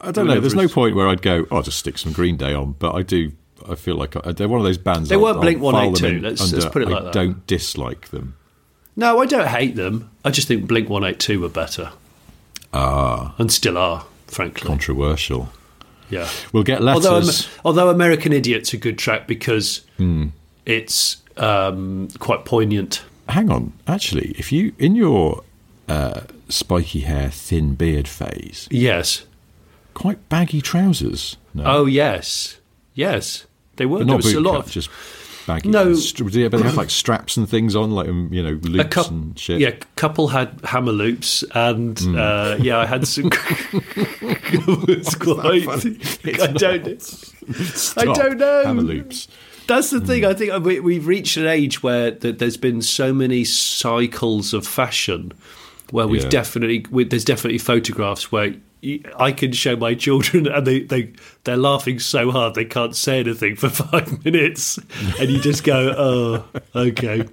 [0.00, 0.40] I don't know.
[0.40, 1.46] There's no point where I'd go.
[1.50, 3.32] Oh, I'll just stick some Green Day on, but I do.
[3.68, 5.08] I feel like I, they're one of those bands.
[5.08, 7.12] They I'll- I'll Blink them 182, in let's- put it like I that.
[7.12, 8.34] don't dislike them.
[8.96, 10.10] No, I don't hate them.
[10.24, 11.92] I just think Blink One Eight Two were better.
[12.74, 14.66] Ah, and still are, frankly.
[14.66, 15.50] Controversial.
[16.10, 16.28] yeah.
[16.52, 17.48] We'll get Although, letters.
[17.64, 20.26] although American Idiot's a good track because Hmm.
[20.66, 23.02] it's um, quite poignant.
[23.28, 23.72] Hang on.
[23.86, 25.42] Actually, if you in your
[25.88, 29.24] uh, spiky hair, thin beard phase, Yes.
[29.94, 31.36] quite baggy trousers.
[31.54, 32.58] No, Oh yes,
[32.94, 33.46] yes.
[33.76, 33.98] They were.
[33.98, 34.90] but there was a lot of just
[35.46, 35.68] baggy.
[35.70, 35.88] No.
[35.92, 39.12] Yeah, but they have like straps and things on, like um, you know, loops couple.
[39.16, 39.60] and shit.
[39.60, 42.16] Yeah, couple had hammer loops, and Hmm.
[42.16, 43.30] uh, yeah, I had some.
[43.72, 45.68] it was quite.
[46.42, 47.98] I don't.
[47.98, 48.62] I don't know.
[48.64, 49.28] Hammer loops.
[49.68, 50.24] That's the thing.
[50.24, 54.66] I think we, we've reached an age where th- there's been so many cycles of
[54.66, 55.32] fashion,
[55.90, 56.28] where we've Yeah.
[56.28, 58.54] definitely we, there's definitely photographs where
[59.16, 61.12] I can show my children and they they
[61.44, 64.78] they're laughing so hard they can't say anything for five minutes,
[65.20, 67.24] and you just go, oh, okay,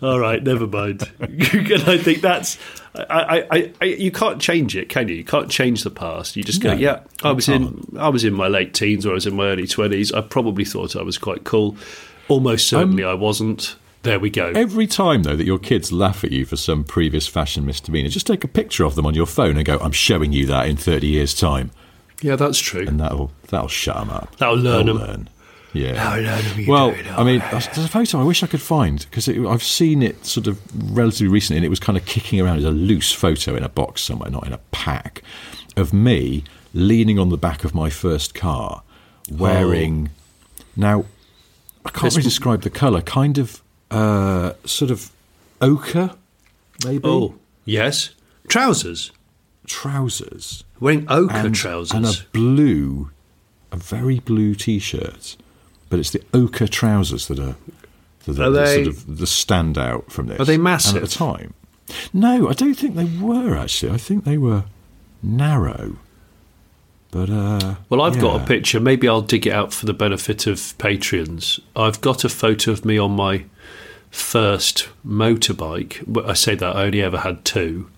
[0.00, 1.10] all right, never mind.
[1.20, 2.58] and I think that's.
[2.94, 5.16] I, I, I, you can't change it, can you?
[5.16, 6.34] You can't change the past.
[6.34, 7.00] You just go, No, yeah.
[7.22, 9.66] I was in, I was in my late teens or I was in my early
[9.66, 10.12] twenties.
[10.12, 11.76] I probably thought I was quite cool.
[12.28, 13.76] Almost certainly, I wasn't.
[14.06, 14.52] There we go.
[14.54, 18.26] Every time, though, that your kids laugh at you for some previous fashion misdemeanor, just
[18.26, 20.76] take a picture of them on your phone and go, "I'm showing you that in
[20.76, 21.70] 30 years' time,"
[22.22, 22.84] Yeah, that's true.
[22.86, 24.36] and that'll that'll shut them up.
[24.36, 25.06] That'll learn They'll 'em.
[25.06, 25.28] learn.
[25.72, 25.92] Yeah.
[25.92, 29.00] That'll learn 'em, you well, I mean, there's a photo I wish I could find
[29.10, 30.58] because I've seen it sort of
[30.96, 33.68] relatively recently, and it was kind of kicking around as a loose photo in a
[33.68, 35.22] box somewhere, not in a pack,
[35.76, 38.82] of me leaning on the back of my first car,
[39.32, 39.34] oh.
[39.36, 40.10] wearing.
[40.76, 41.04] Now,
[41.84, 43.00] I can't really describe the colour.
[43.02, 45.10] Kind of, uh, sort of
[45.60, 46.10] ochre,
[46.84, 47.02] maybe.
[47.04, 48.10] Oh, yes.
[48.48, 49.10] Trousers.
[49.66, 51.92] trousers Wearing ochre and, trousers.
[51.92, 53.10] and a blue,
[53.72, 55.36] a very blue t-shirt,
[55.88, 57.56] but it's the ochre trousers that are,
[58.26, 60.38] that are, Are the, they- sort of the standout from this.
[60.40, 60.96] Are they And massive?
[61.02, 61.54] at the time?
[62.12, 63.92] No, I don't think they were actually.
[63.92, 64.64] I think they were
[65.22, 65.96] narrow.
[67.16, 68.78] But uh, well, I've got a picture.
[68.78, 71.58] Maybe I'll dig it out for the benefit of patrons.
[71.74, 73.44] I've got a photo of me on my
[74.10, 76.26] first motorbike.
[76.28, 77.88] I say that I only ever had two,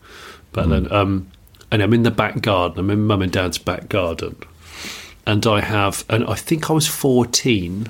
[0.52, 0.70] but Hmm.
[0.70, 1.26] then um,
[1.70, 2.78] and I'm in the back garden.
[2.78, 4.36] I'm in mum and dad's back garden,
[5.26, 7.88] and I have and I think I was fourteen.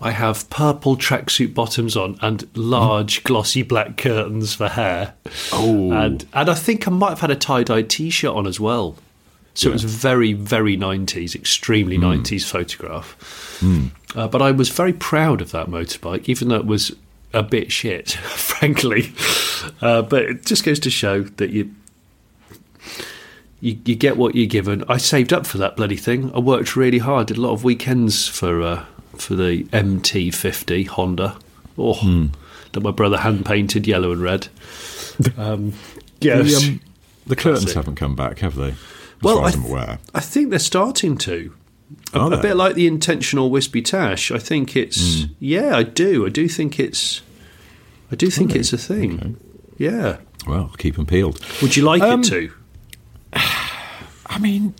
[0.00, 5.14] I have purple tracksuit bottoms on and large glossy black curtains for hair.
[5.52, 5.92] Oh.
[5.92, 8.58] and and I think I might have had a tie dye t shirt on as
[8.60, 8.96] well.
[9.54, 13.60] So it was very, very 90s, extremely 90s photograph.
[14.16, 16.94] Uh, but I was very proud of that motorbike, even though it was
[17.34, 19.12] a bit shit, frankly.
[19.80, 21.70] Uh, but it just goes to show that you,
[23.60, 24.84] you you get what you're given.
[24.88, 26.32] I saved up for that bloody thing.
[26.34, 27.28] I worked really hard.
[27.28, 28.84] Did a lot of weekends for uh,
[29.16, 31.36] for the MT50 Honda.
[31.78, 32.28] Oh,
[32.72, 34.48] that my brother hand painted yellow and red.
[35.36, 35.74] Um,
[36.20, 36.80] yeah, The, um,
[37.26, 38.74] the curtains haven't come back, have they?
[39.22, 39.98] Well, far as I I'm aware.
[40.14, 41.54] I think they're starting to.
[42.14, 44.30] A, a bit like the intentional wispy tash.
[44.30, 45.32] I think it's Hmm.
[45.38, 46.24] yeah, I do.
[46.26, 47.20] I do think it's
[48.10, 49.14] I do think it's a thing.
[49.20, 49.34] Okay.
[49.78, 50.16] Yeah.
[50.46, 51.40] Well, keep them peeled.
[51.62, 52.50] Would you like Um, it to?
[53.34, 54.74] I mean,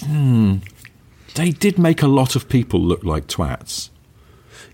[0.00, 0.56] hmm,
[1.34, 3.90] they did make a lot of people look like twats.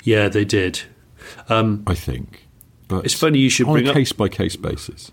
[0.04, 0.82] Yeah, they did.
[1.48, 2.46] I think.
[2.88, 5.10] But It's funny you should on bring a up- case by case basis.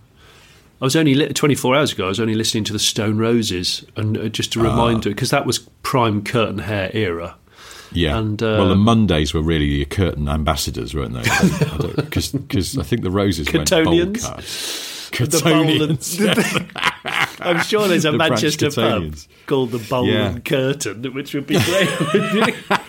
[0.84, 2.04] I was only li- 24 hours ago.
[2.04, 4.64] I was only listening to the Stone Roses, and uh, just a Ah.
[4.64, 7.38] reminder because that was prime curtain hair era.
[7.94, 8.18] Yeah.
[8.18, 11.22] And, uh, well, the Mondays were really the curtain ambassadors, weren't they?
[11.96, 12.36] Because
[12.78, 14.22] I think the roses went bowl Curtonians?
[15.12, 15.30] cut.
[15.30, 17.40] The bowl and- Curtonians.
[17.40, 19.16] I'm sure there's a The Manchester pub
[19.46, 20.38] called the Bowl Yeah.
[20.40, 21.90] Curtain, which would be great.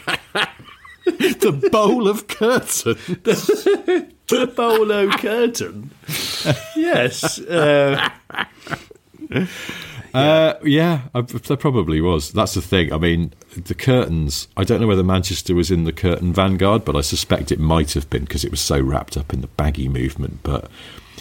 [1.33, 2.97] the bowl of curtain.
[3.25, 5.91] the bolo curtain.
[6.77, 7.39] Yes.
[7.41, 8.09] Uh,
[10.15, 12.31] Uh, yeah, I, there probably was.
[12.31, 12.93] That's the thing.
[12.93, 14.47] I mean, the curtains.
[14.57, 17.95] I don't know whether Manchester was in the curtain vanguard, but I suspect it might
[17.95, 20.39] have been because it was so wrapped up in the baggy movement.
[20.45, 20.71] But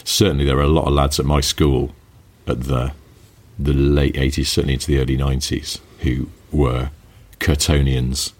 [0.04, 1.92] certainly, there were a lot of lads at my school
[2.46, 2.92] at the
[3.58, 6.90] the late eighties, certainly into the early nineties, who were
[7.40, 8.32] curtonians.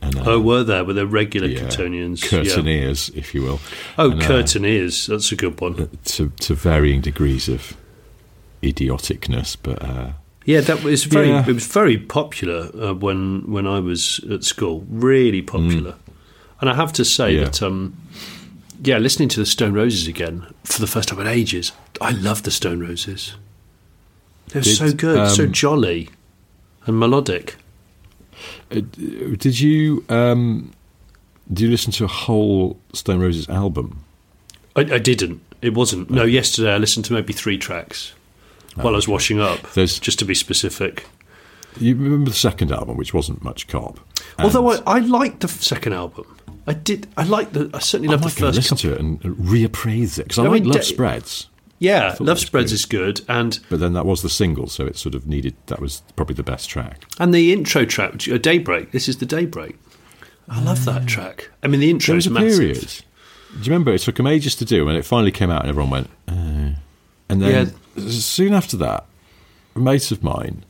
[0.00, 0.84] And, uh, oh, were there?
[0.84, 2.22] Were there regular yeah, Curtonians?
[2.22, 2.28] Yeah.
[2.42, 3.60] curtaineers, if you will.
[3.98, 5.06] Oh, And, uh, curtaineers.
[5.06, 5.88] That's a good one.
[6.04, 7.76] to to varying degrees of
[8.62, 9.82] idioticness, but.
[9.82, 10.12] Uh,
[10.44, 11.28] Yeah, that was very.
[11.28, 11.44] Yeah.
[11.46, 14.86] It was very popular uh, when when I was at school.
[14.88, 15.94] Really popular,
[16.60, 17.44] and I have to say Mm.
[17.44, 17.62] That.
[17.62, 17.92] Um,
[18.84, 22.42] yeah, listening to the Stone Roses again for the first time in ages, I love
[22.44, 23.34] the Stone Roses.
[24.52, 26.08] They're so good, so um, jolly,
[26.86, 27.56] and melodic.
[28.70, 28.80] Uh,
[29.36, 30.72] Did you um,
[31.52, 34.04] did you listen to a whole Stone Roses album?
[34.76, 35.40] I, I didn't.
[35.62, 36.10] It wasn't.
[36.10, 38.12] No, yesterday I listened to maybe three tracks
[38.74, 39.60] while I was washing up.
[39.64, 41.06] Oh, There's- just to be specific.
[41.80, 43.98] You remember the second album, which wasn't much cop.
[44.38, 46.26] Although I, I liked the second album.
[46.66, 47.06] I did.
[47.16, 47.70] I liked the.
[47.72, 48.90] I certainly I loved might the first listen couple.
[48.90, 51.46] to it and reappraise it because I, I like mean, Love de- Spreads,
[51.80, 52.74] Yeah, Love Spreads good.
[52.74, 55.80] is good, and but then that was the single, so it sort of needed that
[55.80, 57.04] was probably the best track.
[57.20, 58.90] and the intro track, which- uh, Daybreak.
[58.90, 59.76] This is the Daybreak.
[60.48, 61.50] I love that track.
[61.62, 62.58] I mean, the intro There was is a massive.
[62.58, 62.80] period.
[63.52, 63.92] Do you remember?
[63.92, 66.10] It took them ages to do, and it finally came out, and everyone went.
[66.26, 66.74] Uh.
[67.30, 67.74] And then
[68.10, 69.04] soon after that,
[69.76, 70.64] a mate of mine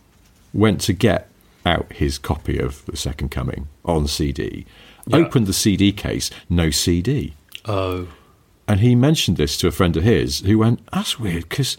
[0.53, 1.29] went to get
[1.65, 4.67] out his copy of The Second Coming on CD.
[5.07, 5.17] Yeah.
[5.19, 7.35] Opened the CD case, no CD.
[7.65, 8.09] Oh,
[8.69, 11.79] And he mentioned this to a friend of his who went, That's weird because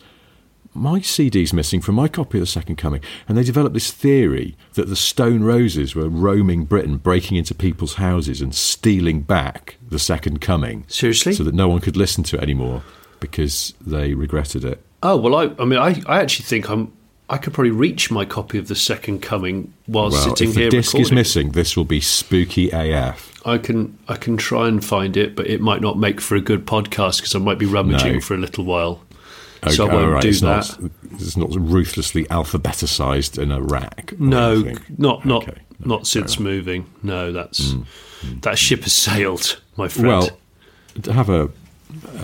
[0.74, 3.02] my CD's missing from my copy of The Second Coming.
[3.28, 7.96] And they developed this theory that the Stone Roses were roaming Britain, breaking into people's
[7.96, 10.86] houses and stealing back The Second Coming.
[10.88, 11.34] Seriously?
[11.34, 12.84] So that no one could listen to it anymore
[13.20, 14.82] because they regretted it.
[15.04, 15.36] oh well.
[15.36, 15.52] I.
[15.60, 16.02] I mean, I.
[16.08, 16.94] I actually think I'm.
[17.30, 20.62] I could probably reach my copy of the Second Coming while well, sitting if the
[20.62, 23.29] here disc is missing, this will be spooky AF.
[23.46, 23.98] I can.
[24.08, 27.18] I can try and find it, but it might not make for a good podcast
[27.18, 28.20] because I might be rummaging No.
[28.22, 29.02] for a little while.
[29.70, 30.78] so I Okay, won't right, do it's that.
[30.82, 34.14] Not, it's not ruthlessly alphabeticized in a rack.
[34.20, 34.62] No,
[34.98, 36.36] not not Okay, no, not since.
[36.36, 36.86] Mm, moving.
[37.04, 37.76] No, that's
[38.42, 40.08] that ship has sailed, my friend.
[40.08, 40.30] Well,
[41.14, 41.50] have a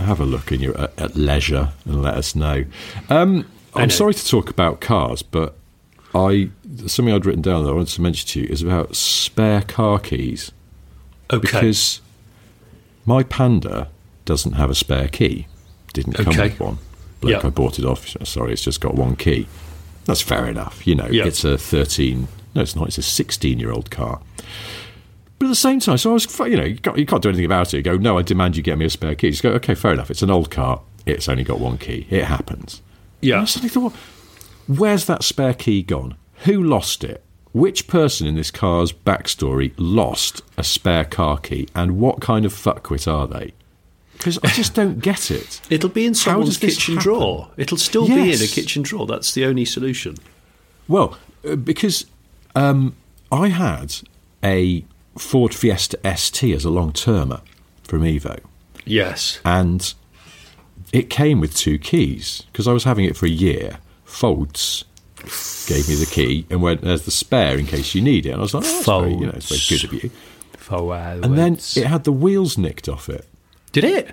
[0.03, 2.65] have a look in your at, at leisure and let us know.
[3.09, 3.87] Um, I'm know.
[3.95, 5.55] sorry to talk about cars, but
[6.13, 6.49] I
[6.87, 9.99] something I'd written down that I wanted to mention to you is about spare car
[9.99, 10.51] keys
[11.31, 12.01] okay, because
[13.05, 13.89] my Panda
[14.25, 15.47] doesn't have a spare key.
[15.93, 16.49] Didn't come Okay.
[16.49, 16.77] with one.
[17.21, 17.47] Bloke Yeah.
[17.47, 18.15] I bought it off.
[18.23, 19.47] Sorry, it's just got one key.
[20.05, 20.85] That's fair enough.
[20.85, 21.25] You know, Yeah.
[21.25, 22.27] it's a 13.
[22.53, 22.87] No, it's not.
[22.87, 24.21] It's a 16 year old car.
[25.39, 27.27] But at the same time, so I was, you know, you can't, you can't do
[27.29, 27.77] anything about it.
[27.77, 29.31] You go, no, I demand you get me a spare key.
[29.31, 30.09] Just go, okay, fair enough.
[30.09, 30.81] It's an old car.
[31.05, 32.07] It's only got one key.
[32.09, 32.81] It happens.
[33.21, 33.93] And I yeah, suddenly thought,
[34.67, 36.15] where's that spare key gone?
[36.45, 37.23] Who lost it?
[37.55, 41.69] Which person in this car's backstory lost a spare car key?
[41.73, 43.53] And what kind of fuckwit are they?
[44.17, 45.61] Because I just don't get it.
[45.69, 47.51] It'll be in someone's kitchen drawer.
[47.55, 49.05] It'll still be in a kitchen drawer.
[49.05, 50.17] That's the only solution.
[50.89, 51.17] Well,
[51.49, 52.05] uh, because
[52.57, 52.93] um,
[53.31, 53.95] I had
[54.43, 54.83] a
[55.17, 57.39] Ford Fiesta ST as a long termer
[57.83, 58.41] from Evo,
[58.83, 59.39] Yes.
[59.45, 59.93] and
[60.91, 63.77] it came with two keys because I was having it for a year.
[64.03, 64.83] Folds
[65.67, 68.39] gave me the key and went, "There's the spare in case you need it." And
[68.39, 70.11] I was like, oh, that's very, you know, it's very good of you.
[71.23, 73.27] And then it had the wheels nicked off it.
[73.71, 74.11] did it?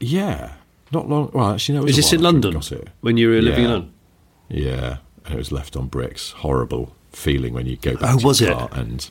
[0.00, 0.52] Yeah,
[0.92, 1.30] not long.
[1.34, 1.80] Well, actually, no.
[1.82, 3.74] It was Is this in while after I London when you were living in Yeah.
[3.74, 3.92] London?
[4.48, 6.30] Yeah, and it was left on bricks.
[6.32, 8.14] Horrible feeling when you go back.
[8.14, 8.52] Oh, to was it?
[8.56, 9.10] car And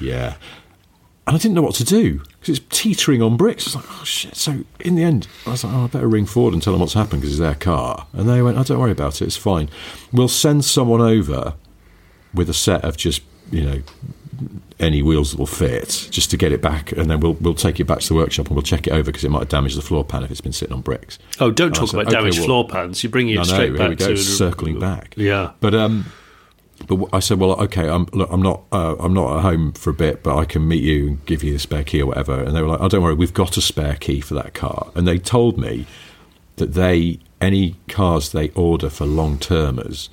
[0.00, 0.34] yeah,
[1.26, 3.66] and I didn't know what to do because it's teetering on bricks.
[3.66, 4.36] I was like, oh shit.
[4.36, 6.80] So in the end, I was like, oh, I better ring Ford and tell them
[6.80, 8.06] what's happened because it's their car.
[8.12, 9.24] And they went, oh, don't worry about it.
[9.26, 9.68] It's fine.
[10.12, 11.54] We'll send someone over
[12.34, 13.82] with a set of just you know
[14.78, 17.80] any wheels that will fit just to get it back and then we'll we'll take
[17.80, 19.78] it back to the workshop and we'll check it over because it might have damaged
[19.78, 21.18] the floor pan if it's been sitting on bricks.
[21.40, 23.02] Oh, don't And talk said, about "Okay, damaged well- floor pans.
[23.02, 25.14] You're bringing it know, straight here back we go, to circling back.
[25.16, 25.52] Yeah.
[25.60, 26.04] But um,
[26.86, 29.90] but I said, well, okay, I'm look, I'm not uh, I'm not at home for
[29.90, 32.42] a bit, but I can meet you and give you the spare key or whatever.
[32.42, 34.90] And they were like, oh, don't worry, we've got a spare key for that car.
[34.94, 35.86] And they told me
[36.56, 40.10] that they any cars they order for long termers,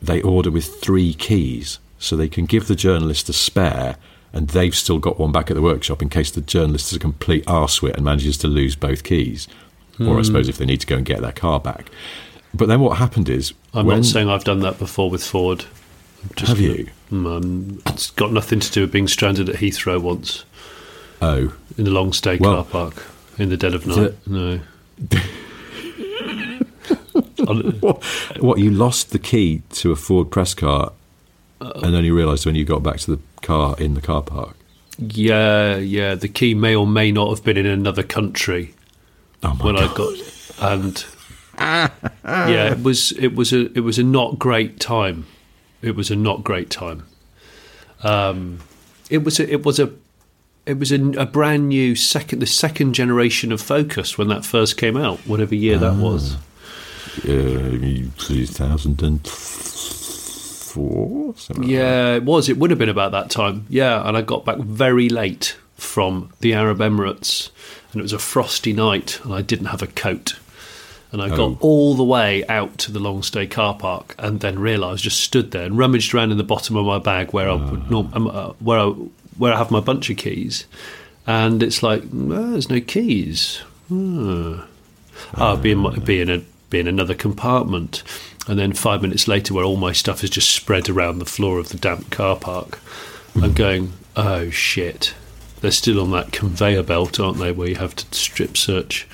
[0.00, 3.96] they order with three keys, so they can give the journalist a spare.
[4.34, 6.98] And they've still got one back at the workshop in case the journalist is a
[6.98, 9.46] complete arsewit and manages to lose both keys.
[10.00, 11.90] Or I suppose if they need to go and get their car back.
[12.54, 15.66] But then what happened is I'm when, not saying I've done that before with Ford.
[16.40, 16.88] I'm Have you?
[17.10, 20.44] Um, it's got nothing to do with being stranded at Heathrow once
[21.20, 23.06] Oh, in the long stay Well, car park
[23.38, 24.14] in the dead of night.
[24.26, 24.60] no.
[27.44, 28.02] What,
[28.38, 28.58] what?
[28.58, 30.92] You lost the key to a Ford press car,
[31.60, 34.54] and then you realised when you got back to the car in the car park.
[34.98, 36.14] yeah, yeah.
[36.14, 38.74] The key may or may not have been in another country
[39.42, 39.90] Oh my when god!
[39.90, 40.16] I got
[40.60, 41.04] and
[42.24, 45.26] yeah, it was it was a it was a not great time.
[45.82, 47.04] It was a not great time.
[48.02, 48.60] Um,
[49.10, 49.92] it was a, it was a
[50.64, 54.76] it was a, a brand new second the second generation of Focus when that first
[54.76, 56.36] came out, whatever year that was.
[57.24, 59.26] Uh, two thousand and
[60.72, 61.34] four.
[61.60, 62.48] Yeah, it was.
[62.48, 63.66] It would have been about that time.
[63.68, 67.50] Yeah, and I got back very late from the Arab Emirates,
[67.90, 70.38] and it was a frosty night, and I didn't have a coat.
[71.12, 71.36] And I Oh.
[71.36, 75.20] got all the way out to the long stay car park, and then realised, just
[75.20, 78.08] stood there and rummaged around in the bottom of my bag where I would norm-
[78.14, 78.92] um, uh, where I
[79.36, 80.64] where I have my bunch of keys,
[81.26, 83.60] and it's like "Oh, there's no keys.
[83.88, 84.60] Hmm.
[85.34, 88.02] Ah, be in, my- be in a be in another compartment,
[88.48, 91.58] and then five minutes later, where all my stuff is just spread around the floor
[91.58, 92.80] of the damp car park,
[93.40, 95.12] I'm going, oh shit,
[95.62, 97.52] they're still on that conveyor belt, aren't they?
[97.52, 99.08] Where you have to strip search.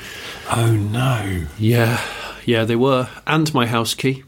[0.51, 1.47] Oh no!
[1.59, 2.03] Yeah,
[2.45, 4.25] yeah, they were, and my house key.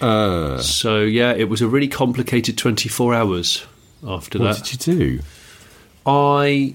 [0.00, 3.66] Uh, So yeah, it was a really complicated 24 hours
[4.06, 4.60] after what that.
[4.60, 5.20] What did you do?
[6.04, 6.74] I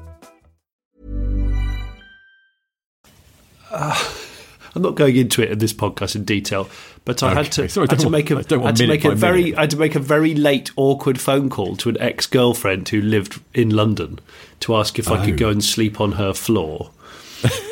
[3.73, 6.69] I'm not going into it in this podcast in detail,
[7.03, 8.67] but I had to, Sorry, I had to don't make a, want- I I want
[8.77, 9.57] had to make a very, minute.
[9.57, 13.01] I had to make a very late, awkward phone call to an ex girlfriend who
[13.01, 14.19] lived in London
[14.61, 15.25] to ask if I Oh.
[15.25, 16.91] could go and sleep on her floor.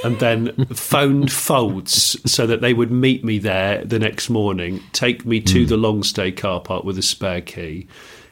[0.03, 5.25] and then phoned Ford so that they would meet me there the next morning, take
[5.27, 5.45] me Hmm.
[5.45, 7.87] to the long stay car park with a spare key,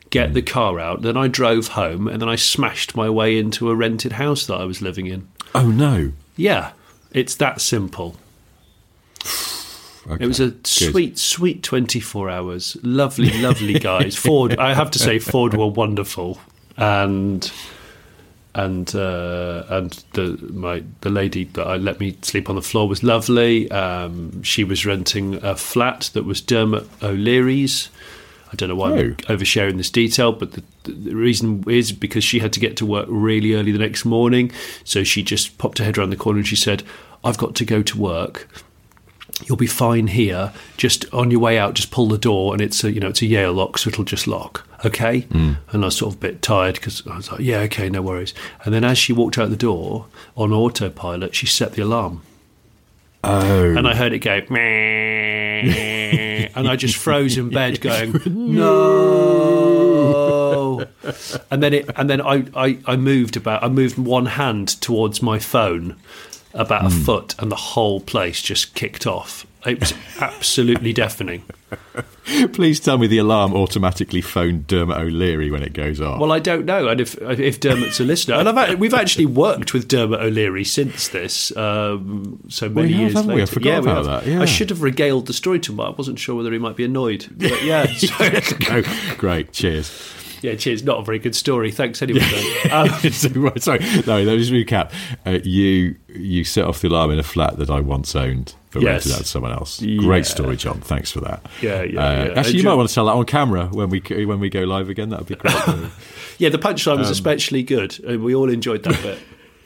[0.09, 1.03] get the car out.
[1.03, 4.55] Then I drove home and then I smashed my way into a rented house that
[4.55, 5.27] I was living in.
[5.53, 6.11] Oh no.
[6.35, 6.71] Yeah,
[7.17, 8.15] it's that simple.
[10.09, 10.23] Okay.
[10.23, 10.67] It was a Good.
[10.67, 12.77] sweet, sweet 24 hours.
[12.81, 14.15] Lovely, lovely guys.
[14.25, 16.39] Ford, I have to say, Ford were wonderful.
[16.77, 17.51] And.
[18.55, 22.87] And uh, and the my the lady that I let me sleep on the floor
[22.87, 23.69] was lovely.
[23.69, 27.89] Um, she was renting a flat that was Dermot O'Leary's.
[28.51, 28.97] I don't know why I'm
[29.29, 29.33] Oh.
[29.35, 32.85] oversharing this detail, but the, the, the reason is because she had to get to
[32.85, 34.51] work really early the next morning.
[34.83, 36.81] So she just popped her head around the corner and she said,
[37.23, 38.47] "I've got to go to work
[39.45, 40.51] you'll be fine here.
[40.77, 43.21] Just on your way out, just pull the door, and it's a you know it's
[43.21, 44.65] a Yale lock, so it'll just lock.
[44.83, 45.21] Okay.
[45.29, 45.57] Mm.
[45.71, 48.01] And I was sort of a bit tired because I was like, yeah, okay, no
[48.01, 48.33] worries.
[48.65, 52.23] And then as she walked out the door on autopilot, she set the alarm,
[53.23, 53.75] Oh.
[53.75, 54.41] and I heard it go.
[54.49, 54.59] "Meh,"
[56.55, 58.19] and I just froze in bed, going
[58.55, 59.57] no.
[61.51, 63.63] And then it, and then I, I, I moved about.
[63.63, 65.95] I moved one hand towards my phone,
[66.57, 69.45] about a foot, and the whole place just kicked off.
[69.65, 71.43] It was absolutely deafening.
[72.53, 76.19] Please tell me the alarm automatically phoned Dermot O'Leary when it goes off.
[76.19, 79.73] Well, I don't know, and if if Dermot's a listener, and I've, we've actually worked
[79.73, 83.35] with Dermot O'Leary since this, um, so many have, years haven't we?
[83.35, 83.53] I later.
[83.53, 84.41] forgot yeah, about that, yeah.
[84.41, 85.79] I should have regaled the story to him.
[85.81, 87.27] I wasn't sure whether he might be annoyed.
[87.31, 89.51] But yeah, so- oh, great.
[89.51, 89.89] Cheers.
[90.41, 90.55] Yeah.
[90.55, 90.83] Cheers.
[90.83, 91.71] Not a very good story.
[91.71, 92.19] Thanks anyway.
[92.19, 92.53] though.
[92.71, 94.21] Um, So, right, Sorry, no.
[94.21, 94.91] Let me just recap.
[95.25, 98.81] Uh, you you set off the alarm in a flat that I once owned, but
[98.81, 99.05] Yes.
[99.05, 99.81] rented out to someone else.
[99.81, 99.99] Yeah.
[100.01, 100.81] Great story, John.
[100.81, 101.45] Thanks for that.
[101.61, 102.33] Yeah, yeah, Uh, yeah.
[102.39, 104.89] Actually, you might want to tell that on camera when we when we go live
[104.89, 105.09] again.
[105.09, 105.53] That would be great.
[106.37, 107.99] yeah, the punchline Um, was especially good.
[108.03, 109.19] and we all enjoyed that bit.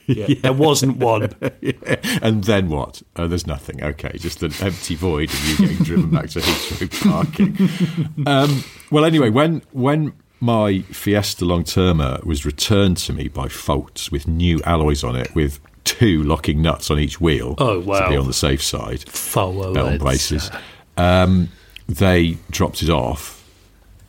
[0.06, 1.30] Yeah, There wasn't one.
[2.22, 3.02] and then what?
[3.16, 3.82] Oh, there's nothing.
[3.82, 8.26] Okay, just an empty void of you getting driven back to Heathrow parking.
[8.26, 10.12] Um, well, anyway, when when
[10.42, 15.32] my Fiesta Long termer was returned to me by Ford with new alloys on it,
[15.36, 18.00] with two locking nuts on each wheel, Oh, wow!
[18.00, 19.74] to be on the safe side, Forward.
[19.74, 20.50] belt braces,
[20.96, 21.48] um,
[21.88, 23.38] they dropped it off.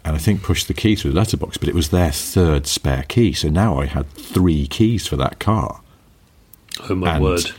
[0.05, 3.03] And I think pushed the key through the letterbox, but it was their third spare
[3.03, 3.31] key.
[3.31, 5.81] So now I had three keys for that car.
[6.89, 7.51] Oh my and- word.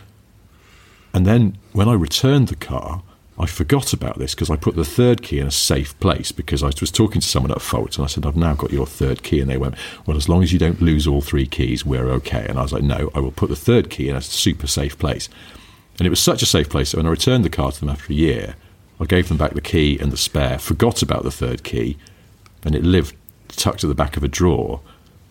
[1.15, 3.03] And then when I returned the car,
[3.37, 6.63] I forgot about this because I put the third key in a safe place because
[6.63, 9.25] I was talking to someone at Ford and I said, I've now got your third
[9.25, 9.41] key.
[9.41, 9.75] And they went,
[10.07, 12.47] Well, as long as you don't lose all three keys, we're okay.
[12.49, 14.97] And I was like, No, I will put the third key in a super safe
[14.99, 15.29] place.
[15.99, 17.89] And it was such a safe place that when I returned the car to them
[17.89, 18.55] after a year,
[19.01, 21.99] I gave them back the key and the spare, forgot about the third key,
[22.63, 23.17] and it lived
[23.49, 24.81] tucked at the back of a drawer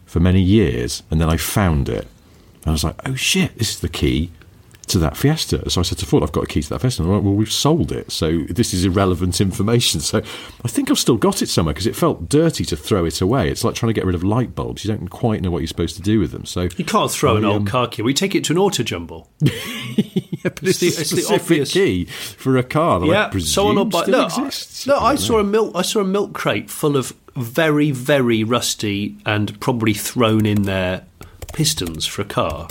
[0.06, 1.04] for many years.
[1.10, 2.08] And then I found it.
[2.56, 4.32] And I was like, oh shit, this is the key
[4.94, 5.70] to that Fiesta.
[5.70, 7.02] So I said to Ford, I've got a key to that Fiesta.
[7.04, 8.12] And they're like, well, we've sold it.
[8.12, 10.00] So this is irrelevant information.
[10.14, 10.20] So
[10.64, 13.50] I think I've still got it somewhere because it felt dirty to throw it away.
[13.50, 14.84] It's like trying to get rid of light bulbs.
[14.86, 16.46] You don't quite know what you're supposed to do with them.
[16.46, 18.02] So You can't throw an old um, car key.
[18.02, 19.30] We take it to an auto jumble.
[19.40, 19.52] yeah,
[20.44, 23.28] but It's it's, the- it's the specific obvious- key for a car that I yeah,
[23.30, 24.04] presume someone will buy.
[24.08, 24.88] I- exists.
[24.88, 25.72] look, I don't saw a milk.
[25.76, 31.06] I saw a milk crate full of very, very rusty and probably thrown in there
[31.54, 32.68] pistons for a car.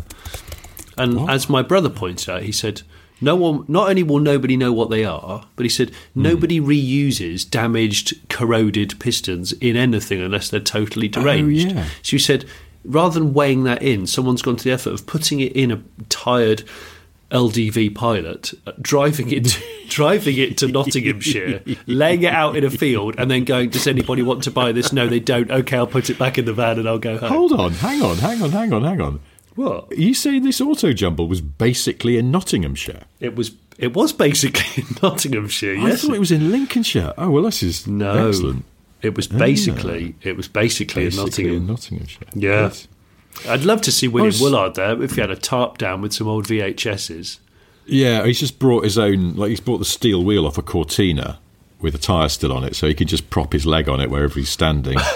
[0.99, 2.82] And as my brother pointed out, he said,
[3.20, 3.64] "No one.
[3.68, 8.99] Not only will nobody know what they are, but he said nobody reuses damaged, corroded
[8.99, 11.84] pistons in anything unless they're totally deranged." Oh, yeah.
[12.03, 12.45] So he said,
[12.84, 15.82] rather than weighing that in, someone's gone to the effort of putting it in a
[16.09, 16.64] tired
[17.30, 23.14] LDV pilot, uh, driving it, driving it to Nottinghamshire, laying it out in a field,
[23.18, 25.51] and then going, "Does anybody want to buy this?" No, they don't.
[25.51, 27.30] Okay, I'll put it back in the van and I'll go home.
[27.30, 29.20] Hold on, hang on, hang on, hang on, hang on.
[29.55, 29.96] What?
[29.96, 33.05] You say this auto jumble was basically in Nottinghamshire?
[33.20, 33.53] It was.
[33.78, 35.76] It was basically in Nottinghamshire.
[35.78, 36.03] I Yes.
[36.03, 37.12] thought it was in Lincolnshire.
[37.18, 38.28] Oh well, this is no.
[38.28, 38.64] excellent.
[39.03, 39.38] It was ah.
[39.38, 40.14] basically.
[40.22, 42.28] It was basically, Basically in in Nottinghamshire.
[42.34, 42.68] Yeah.
[42.68, 42.86] Good.
[43.48, 46.12] I'd love to see William was- Woollard there if he had a tarp down with
[46.12, 47.38] some old VHSs.
[47.86, 49.34] Yeah, he's just brought his own.
[49.34, 51.40] Like he's brought the steel wheel off a Cortina
[51.82, 54.10] with a tyre still on it, so he can just prop his leg on it
[54.10, 54.98] wherever he's standing.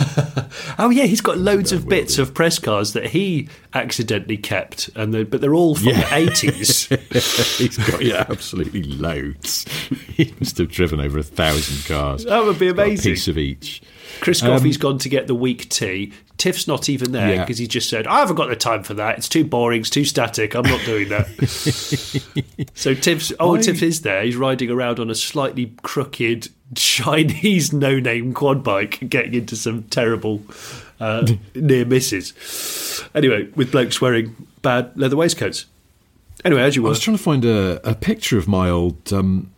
[0.78, 5.12] Oh yeah, he's got loads of bits of press cars that he accidentally kept, and
[5.12, 6.86] they but they're all from the eighties.
[7.58, 9.64] he's got yeah, absolutely loads.
[10.16, 12.24] He must have driven over a thousand cars.
[12.24, 13.12] That would be amazing.
[13.12, 13.82] piece of each.
[14.20, 16.12] Chris Um, Goffey's gone to get the weak tea.
[16.38, 17.42] Tiff's not even there Yeah.
[17.44, 19.18] because he just said, I haven't got the time for that.
[19.18, 19.80] It's too boring.
[19.80, 20.54] It's too static.
[20.54, 21.26] I'm not doing that.
[22.74, 24.22] so Tiff's, oh, I- Tiff is there.
[24.22, 29.84] He's riding around on a slightly crooked Chinese no name quad bike, getting into some
[29.84, 30.42] terrible
[31.00, 33.02] uh, near misses.
[33.14, 35.66] Anyway, with blokes wearing bad leather waistcoats.
[36.44, 39.50] Anyway, as you I was trying to find a, a picture of my old um,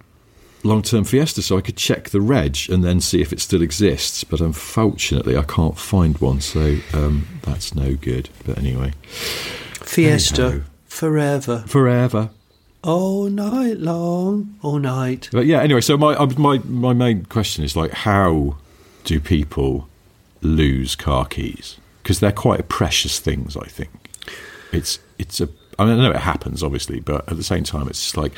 [0.65, 3.63] long term Fiesta so I could check the reg and then see if it still
[3.63, 4.25] exists.
[4.25, 8.29] But unfortunately, I can't find one, so um, that's no good.
[8.45, 8.93] But anyway,
[9.83, 10.65] Fiesta Hey-ho.
[10.87, 12.31] forever, forever.
[12.83, 15.29] All night long, all night.
[15.33, 18.57] But yeah, anyway, so my my my main question is like, how
[19.05, 19.89] do people
[20.43, 21.77] lose car keys?
[22.03, 23.57] Because they're quite precious things.
[23.57, 23.91] I think
[24.73, 25.49] it's it's a.
[25.79, 28.33] I mean, I know it happens, obviously, but at the same time, it's just like,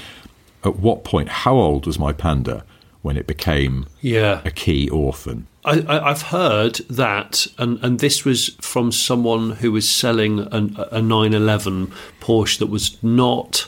[0.62, 1.28] at what point?
[1.30, 2.64] How old was my Panda
[3.00, 4.42] when it became Yeah.
[4.44, 5.46] a key orphan?
[5.64, 10.76] I, I, I've heard that, and, and this was from someone who was selling an,
[10.92, 13.66] a 911 Porsche that was not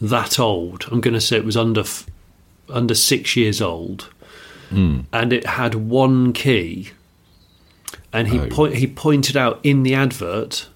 [0.00, 0.86] that old.
[0.90, 2.06] I'm going to say it was under f-
[2.68, 4.08] under six years old,
[4.68, 5.00] hmm.
[5.12, 6.90] and it had one key.
[8.12, 8.48] And he Oh.
[8.48, 10.68] point, he pointed out in the advert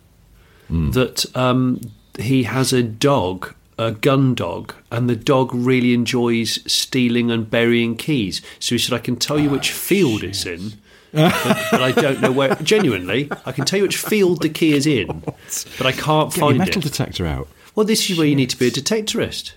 [0.68, 0.90] hmm.
[0.90, 1.80] that um,
[2.18, 7.96] he has a dog, a gun dog, and the dog really enjoys stealing and burying
[7.96, 8.42] keys.
[8.58, 10.74] So he said, "I can tell you ah, which field it's in."
[11.12, 12.54] but, but I don't know where.
[12.56, 15.20] Genuinely, I can tell you which field the key is in,
[15.78, 16.84] but I can't Get your metal it.
[16.84, 17.48] detector out.
[17.74, 19.52] Well, this is where you need to be a detectorist.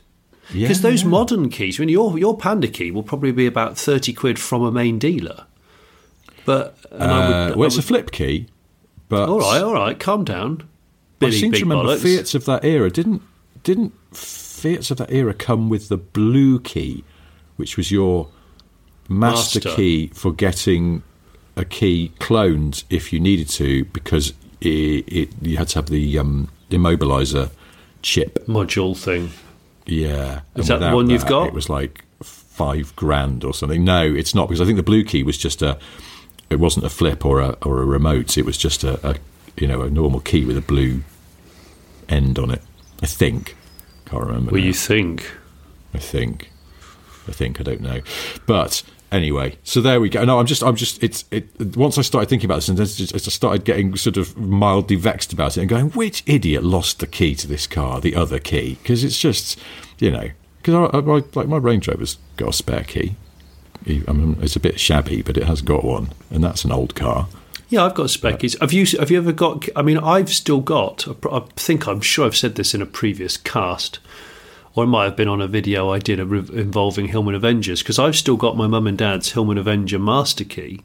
[0.53, 1.09] Yeah, Because those yeah.
[1.09, 4.61] modern keys, I mean, your your Panda key will probably be about thirty quid from
[4.61, 5.45] a main dealer.
[6.45, 8.47] But and I would, Uh, well, it's a would- flip key,
[9.09, 10.61] but all right, all right, calm down.
[10.61, 10.65] I
[11.19, 12.01] Billy seem Big to remember Bollocks.
[12.01, 13.21] Fiat's of that era didn't
[13.63, 17.03] didn't Fiat's of that era come with the blue key,
[17.55, 18.27] which was your
[19.09, 19.75] master, Master.
[19.75, 21.01] key for getting
[21.55, 24.67] a key cloned if you needed to, because it,
[25.07, 27.49] it, you had to have the um, immobilizer
[28.05, 28.45] chip.
[28.47, 29.31] module thing.
[29.87, 31.47] Yeah, Is And that the one you've got?
[31.47, 33.83] It was like five grand or something.
[33.83, 35.77] No, it's not because I think the blue key was just a.
[36.49, 38.37] It wasn't a flip or a or a remote.
[38.37, 39.15] It was just a, a
[39.57, 41.01] you know a normal key with a blue
[42.07, 42.61] end on it.
[43.01, 43.55] I think.
[44.05, 44.51] Can't remember.
[44.51, 44.67] Well, now.
[44.67, 45.31] you think?
[45.93, 46.51] I think.
[47.27, 48.01] I think I don't know,
[48.45, 49.57] but anyway.
[49.63, 50.23] So there we go.
[50.23, 51.01] No, I'm just, I'm just.
[51.03, 51.75] It's it.
[51.75, 54.95] Once I started thinking about this, and then just, I started getting sort of mildly
[54.95, 58.39] vexed about it, and going, which idiot lost the key to this car, the other
[58.39, 58.77] key?
[58.81, 59.59] Because it's just,
[59.99, 60.29] you know,
[60.61, 63.15] because I, I, I, like my Range Rover's got a spare key.
[63.87, 66.95] I mean, it's a bit shabby, but it has got one, and that's an old
[66.95, 67.27] car.
[67.69, 68.57] Yeah, I've got spec keys.
[68.59, 68.85] Have you?
[68.99, 69.67] Have you ever got?
[69.75, 71.07] I mean, I've still got.
[71.31, 73.99] I think I'm sure I've said this in a previous cast,
[74.75, 78.15] or it might have been on a video I did involving Hillman Avengers because I've
[78.15, 80.81] still got my mum and dad's Hillman Avenger master key.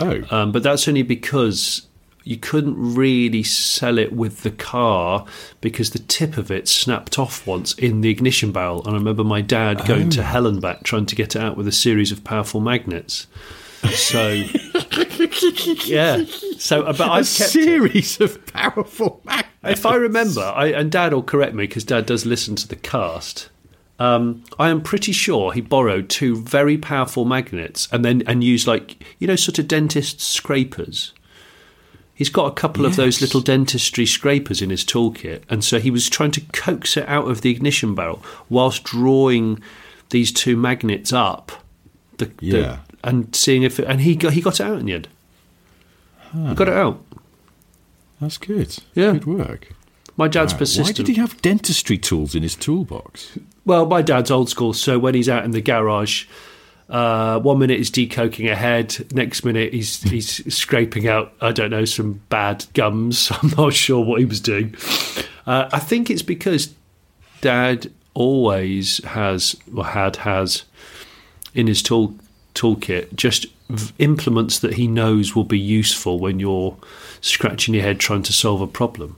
[0.00, 1.86] Oh, Um, but that's only because
[2.24, 5.26] you couldn't really sell it with the car
[5.60, 8.80] because the tip of it snapped off once in the ignition barrel.
[8.84, 11.56] And I remember my dad going to hell and back trying to get it out
[11.56, 13.26] with a series of powerful magnets.
[13.90, 14.44] So,
[15.86, 16.24] yeah.
[16.58, 17.64] So, uh, but a I've kept it.
[17.64, 19.48] series of powerful magnets.
[19.64, 22.76] If I remember, I, and Dad will correct me because Dad does listen to the
[22.76, 23.48] cast.
[23.98, 28.66] Um, I am pretty sure he borrowed two very powerful magnets and then and used
[28.66, 31.12] like you know sort of dentist scrapers.
[32.16, 35.90] He's got a couple of those little dentistry scrapers in his toolkit, and so he
[35.90, 39.60] was trying to coax it out of the ignition barrel whilst drawing
[40.10, 41.50] these two magnets up.
[42.18, 42.78] The, the- Yeah.
[43.02, 45.08] and seeing if it, and he got he got it out in the end.
[46.34, 47.00] He got it out.
[48.20, 48.76] That's good.
[48.94, 49.12] Yeah.
[49.12, 49.68] good work.
[50.16, 50.60] My dad's Wow.
[50.60, 50.88] persistent.
[50.88, 53.38] Why did he have dentistry tools in his toolbox?
[53.64, 56.26] Well, my dad's old school, so when he's out in the garage,
[56.88, 61.70] uh, one minute he's decoking a head, next minute he's he's scraping out I don't
[61.70, 63.30] know some bad gums.
[63.42, 64.74] I'm not sure what he was doing.
[65.46, 66.72] Uh, I think it's because
[67.40, 70.62] dad always has or had has
[71.54, 72.14] in his tool
[72.54, 73.46] toolkit just
[73.98, 76.76] implements that he knows will be useful when you're
[77.20, 79.16] scratching your head trying to solve a problem.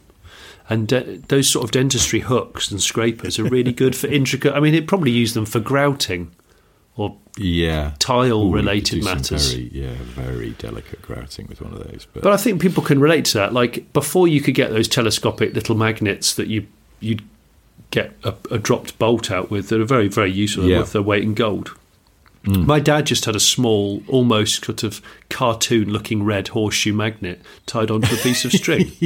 [0.69, 4.53] And those sort of dentistry hooks and scrapers are really good for intricate.
[4.55, 6.33] I mean, he'd probably use them for grouting
[6.97, 9.53] or Yeah, Tile Ooh, related matters.
[9.53, 12.07] Very, yeah, very delicate grouting with one of those.
[12.13, 13.53] But, But I think people can relate to that.
[13.53, 16.67] Like before, you could get those telescopic little magnets that you
[16.99, 17.23] you'd
[17.91, 20.79] get a, a dropped bolt out with that are very very useful Yeah.
[20.79, 21.77] worth their weight in gold.
[22.47, 28.15] My dad just had a small, almost sort of cartoon-looking red horseshoe magnet tied onto
[28.15, 28.93] a piece of string,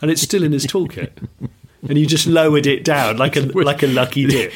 [0.00, 1.10] and it's still in his toolkit.
[1.88, 4.52] And you just lowered it down like a like a lucky dip.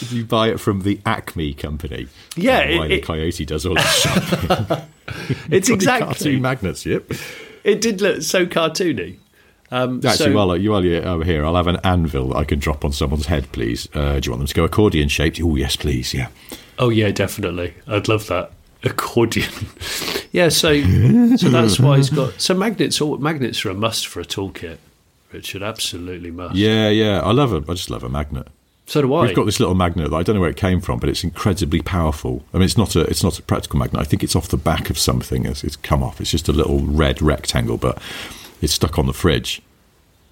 [0.00, 2.08] Did you buy it from the Acme company.
[2.36, 4.82] Yeah, Uh, why it- the Coyote does all the shopping.
[5.50, 6.86] It's exactly cartoon magnets.
[6.86, 7.12] Yep.
[7.64, 9.18] it did look so cartoony.
[9.70, 12.44] Um, Actually, so- while, you, while you're over here, I'll have an anvil that I
[12.44, 13.88] can drop on someone's head, please.
[13.94, 15.40] Uh, do you want them to go accordion shaped?
[15.42, 16.14] Oh, yes, please.
[16.14, 16.28] Yeah.
[16.78, 17.74] Oh yeah, definitely.
[17.86, 18.52] I'd love that
[18.82, 19.50] accordion.
[20.32, 20.80] yeah, so
[21.36, 23.00] so that's why he's got so magnets.
[23.00, 24.78] All magnets are a must for a toolkit.
[25.32, 26.54] Richard, absolutely must.
[26.54, 27.20] Yeah, yeah.
[27.20, 27.68] I love it.
[27.68, 28.48] I just love a magnet.
[28.86, 29.22] So do I.
[29.22, 31.24] We've got this little magnet that I don't know where it came from, but it's
[31.24, 32.44] incredibly powerful.
[32.52, 34.00] I mean, it's not a it's not a practical magnet.
[34.00, 35.46] I think it's off the back of something.
[35.46, 36.20] It's, it's come off.
[36.20, 38.02] It's just a little red rectangle, but
[38.60, 39.62] it's stuck on the fridge.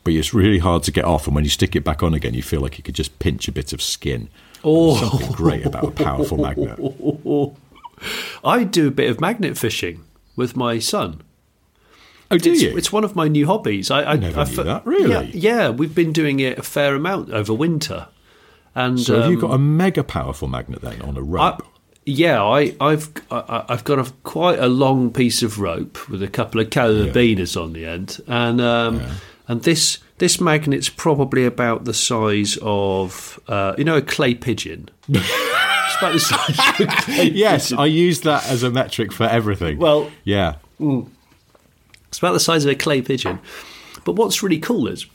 [0.02, 2.34] But it's really hard to get off, and when you stick it back on again,
[2.34, 4.28] you feel like you could just pinch a bit of skin.
[4.64, 4.94] Oh.
[4.98, 6.78] There's something great about a powerful magnet.
[8.44, 10.04] I do a bit of magnet fishing
[10.36, 11.22] with my son.
[12.30, 12.76] Oh, do it's, you?
[12.76, 13.90] It's one of my new hobbies.
[13.90, 15.10] I, I never I knew fe- that, really?
[15.10, 18.08] Yeah, yeah, we've been doing it a fair amount over winter.
[18.74, 21.62] And so have you um, got a mega powerful magnet then on a rope?
[22.06, 26.28] yeah, I, I've I, I've got a quite a long piece of rope with a
[26.28, 29.02] couple of carabiners on the end, and um,
[29.50, 34.88] and this this magnet's probably about the size of uh, you know a clay pigeon.
[35.08, 36.80] it's about the size.
[36.80, 37.78] Of a clay yes, pigeon.
[37.80, 39.78] I use that as a metric for everything.
[39.78, 40.56] Well- yeah.
[40.78, 43.40] It's about the size of a clay pigeon.
[44.04, 45.06] But what's really cool is,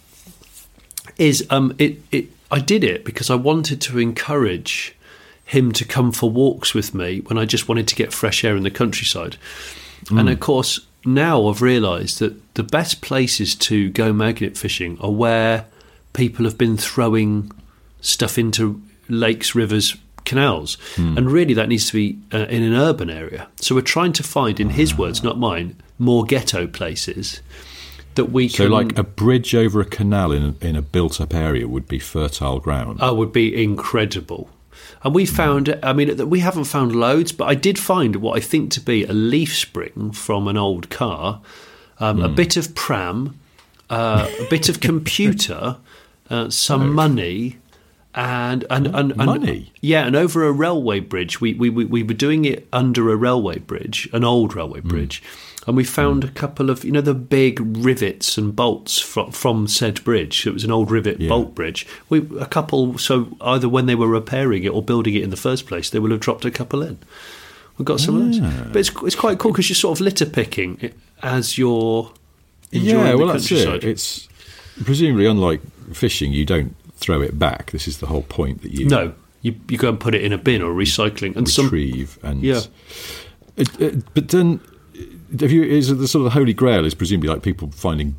[1.17, 2.27] is um, it, it.
[2.51, 4.95] I did it because I wanted to encourage
[5.45, 8.57] him to come for walks with me when I just wanted to get fresh air
[8.57, 9.37] in the countryside.
[10.11, 15.11] And of course, now I've realised that the best places to go magnet fishing are
[15.11, 15.65] where
[16.13, 17.51] people have been throwing
[18.01, 23.09] stuff into lakes, rivers, canals, and really that needs to be uh, in an urban
[23.09, 23.47] area.
[23.57, 27.41] So we're trying to find, in his words, not mine, more ghetto places
[28.15, 28.71] that we So, can.
[28.71, 32.59] like a bridge over a canal in a, in a built-up area would be fertile
[32.59, 32.99] ground.
[33.01, 34.49] Oh, would be incredible.
[35.03, 38.39] And we found, I mean, we haven't found loads, but I did find what I
[38.39, 41.41] think to be a leaf spring from an old car,
[41.99, 43.39] um, a bit of pram,
[43.89, 45.77] uh, a bit of computer,
[46.29, 47.57] uh, some money,
[48.13, 49.71] and and, and, and money?
[49.81, 53.15] Yeah, and over a railway bridge, we, we, we, we were doing it under a
[53.15, 55.21] railway bridge, an old railway bridge,
[55.67, 59.67] and we found a couple of, you know, the big rivets and bolts from, from
[59.67, 60.45] said bridge.
[60.45, 61.29] It was an old rivet Yeah.
[61.29, 61.87] bolt bridge.
[62.09, 65.37] We a couple, so either when they were repairing it or building it in the
[65.37, 66.97] first place, they will have dropped a couple in.
[67.77, 70.25] We've got some of those, but it's it's quite cool because you're sort of litter
[70.25, 72.11] picking as you're
[72.71, 73.83] enjoying yeah, well, that's it.
[73.83, 74.29] It's
[74.85, 75.61] presumably unlike
[75.93, 77.71] fishing, you don't throw it back.
[77.71, 80.31] This is the whole point that you no, you you go and put it in
[80.31, 82.61] a bin or recycling, and some retrieve and Yeah.
[83.57, 84.61] It- it- but then,
[85.39, 85.63] have you?
[85.63, 86.85] Is the sort of the holy grail?
[86.85, 88.15] Is presumably like people finding,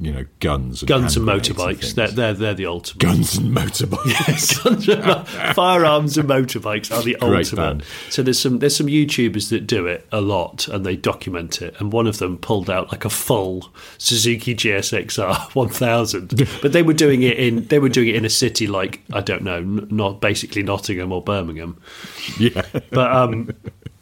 [0.00, 1.78] you know, guns, and guns and motorbikes.
[1.80, 1.94] things.
[1.94, 3.00] they're, they're they're the ultimate.
[3.00, 4.64] guns and motorbikes.
[4.64, 7.56] Guns and- firearms and motorbikes are the Great ultimate.
[7.56, 7.84] band.
[8.10, 11.74] So there's some there's some YouTubers that do it a lot and they document it.
[11.78, 16.92] And one of them pulled out like a full Suzuki GSXR 1000, but they were
[16.94, 20.20] doing it in they were doing it in a city like I don't know, not
[20.20, 21.80] basically Nottingham or Birmingham.
[22.40, 23.50] yeah, But um,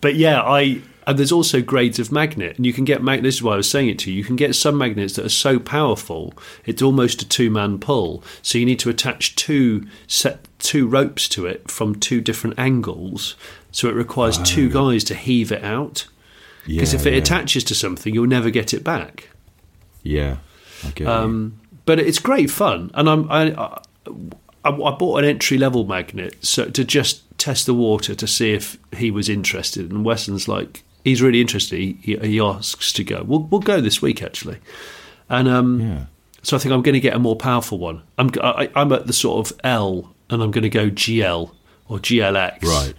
[0.00, 3.22] but yeah, I and there's also grades of magnet, and you can get mag.
[3.22, 4.16] This is why I was saying it to you.
[4.16, 6.34] You can get some magnets that are so powerful
[6.64, 8.22] it's almost a two man pull.
[8.42, 13.36] So you need to attach two set two ropes to it from two different angles.
[13.70, 16.06] So it requires two guys to heave it out.
[16.66, 17.18] Because Yeah, if it yeah.
[17.18, 19.28] attaches to something, you'll never get it back.
[20.02, 20.36] yeah.
[20.82, 21.08] I get you.
[21.08, 26.36] Um, but it's great fun, and I'm I, I, I bought an entry level magnet
[26.44, 29.90] so to just test the water to see if he was interested.
[29.90, 31.78] And Wesson's like, he's really interested.
[31.78, 33.22] He, he, he asks to go.
[33.22, 34.58] We'll we'll go this week actually,
[35.28, 36.04] and um, Yeah.
[36.42, 38.02] so I think I'm going to get a more powerful one.
[38.18, 41.50] I'm I, I'm at the sort of L, and I'm going to go GL
[41.88, 42.62] or GLX.
[42.62, 42.94] Right.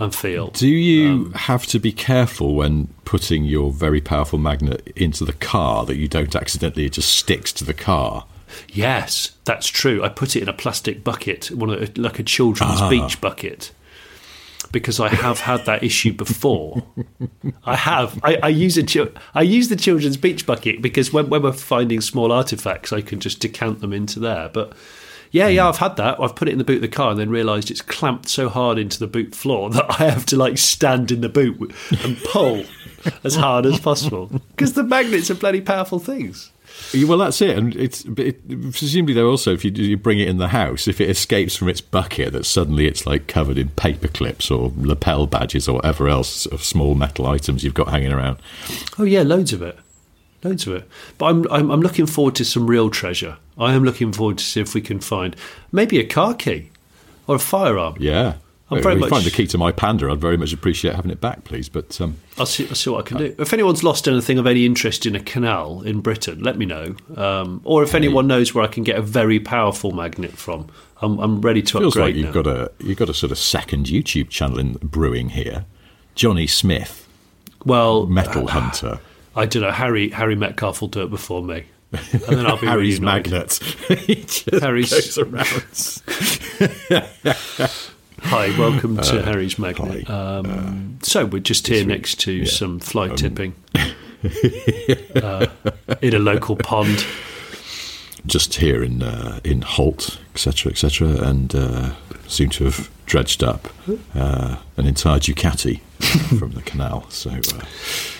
[0.00, 0.48] I feel.
[0.48, 5.32] Do you um, have to be careful when putting your very powerful magnet into the
[5.32, 8.26] car that you don't accidentally it just sticks to the car?
[8.72, 10.02] Yes, that's true.
[10.02, 12.90] I put it in a plastic bucket, one of like a children's Ah.
[12.90, 13.70] beach bucket,
[14.74, 16.82] because I have had that issue before.
[17.64, 18.20] I have.
[18.22, 22.02] I, I use a I use the children's beach bucket because when, when we're finding
[22.02, 24.50] small artifacts, I can just decant them into there.
[24.52, 24.74] But
[25.30, 25.68] yeah, yeah, hmm.
[25.68, 26.20] I've had that.
[26.20, 28.48] I've put it in the boot of the car and then realised it's clamped so
[28.48, 31.72] hard into the boot floor that I have to like stand in the boot
[32.04, 32.64] and pull
[33.22, 36.50] as hard as possible because the magnets are bloody powerful things.
[36.92, 40.28] Yeah, Well, that's it, and it's it, presumably they're also if you, you bring it
[40.28, 43.68] in the house, if it escapes from its bucket, that suddenly it's like covered in
[43.70, 48.12] paper clips or lapel badges or whatever else of small metal items you've got hanging
[48.12, 48.38] around.
[48.98, 49.78] Oh yeah, loads of it,
[50.42, 50.88] loads of it.
[51.18, 53.38] But I'm, I'm I'm looking forward to some real treasure.
[53.58, 55.36] I am looking forward to see if we can find
[55.72, 56.70] maybe a car key
[57.26, 57.96] or a firearm.
[57.98, 58.34] Yeah,
[58.70, 61.10] I'm If very you find the key to my panda, I'd very much appreciate having
[61.10, 61.68] it back, please.
[61.68, 63.34] But um, I'll see, I'll see what I can do.
[63.38, 66.96] If anyone's lost anything of any interest in a canal in Britain, let me know.
[67.14, 70.68] Um, or if anyone knows where I can get a very powerful magnet from,
[71.02, 72.52] I'm, I'm ready to feels upgrade Feels like you've now.
[72.52, 75.66] got a you've got a sort of second YouTube channel in brewing here.
[76.14, 77.06] Jonny Smith,
[77.66, 78.98] well, Metal Hunter,
[79.36, 79.72] I don't know.
[79.72, 83.52] Harry Harry Metcalfe will do it before me, and then I'll be Harry's really magnet.
[84.06, 86.00] he just Harry's- goes around.
[88.24, 90.08] Hi, welcome to Uh, Harry's Magnet.
[90.08, 93.54] Um, so we're just here next to some fly Um, tipping
[95.16, 95.46] uh,
[96.00, 97.04] in a local pond.
[98.26, 101.90] just here in uh, in Holt, etc., etc., and uh,
[102.26, 103.68] seem to have dredged up
[104.14, 105.80] uh, an entire Ducati
[106.38, 107.08] from the canal.
[107.10, 107.64] So uh,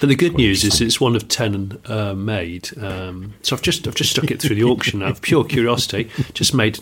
[0.00, 2.70] But the good news is it's one of ten uh, made.
[2.78, 6.10] Um, so I've just I've just stuck it through the auction out of pure curiosity.
[6.34, 6.74] Just made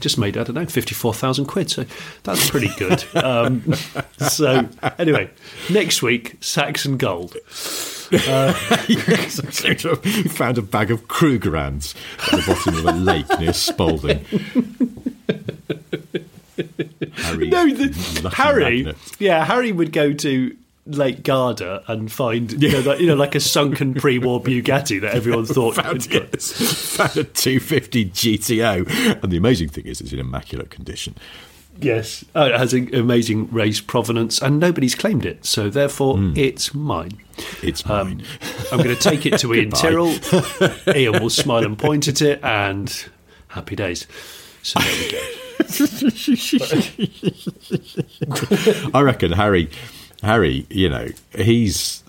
[0.00, 1.70] just made I don't know fifty four thousand quid.
[1.70, 1.84] So
[2.22, 3.04] that's pretty good.
[3.16, 3.74] Um,
[4.18, 5.30] so anyway,
[5.70, 7.36] next week Saxon Gold.
[8.10, 11.94] yes, to have found a bag of Krugerrands
[12.32, 14.24] at the bottom of a lake near Spalding.
[17.16, 18.82] Harry, No, the, Harry.
[18.84, 18.96] magnet.
[19.18, 23.34] Yeah, Harry would go to Lake Garda and find you, know, like, you know like
[23.34, 25.76] a sunken pre-war Bugatti that everyone thought.
[25.76, 26.52] Found, yes,
[26.96, 31.14] found a 250 GTO, and the amazing thing is, it's in immaculate condition.
[31.80, 36.72] Yes, oh, it has an amazing race provenance, and nobody's claimed it, so therefore it's
[36.72, 37.18] mine.
[37.64, 38.24] It's Um, mine.
[38.70, 39.70] I'm going to take it to Ian.
[39.70, 40.14] Tyrrell.
[40.94, 43.06] Ian will smile and point at it, and
[43.48, 44.06] happy days.
[44.62, 45.20] So there we go.
[48.92, 49.70] I reckon Harry,
[50.22, 52.02] Harry, you know, he's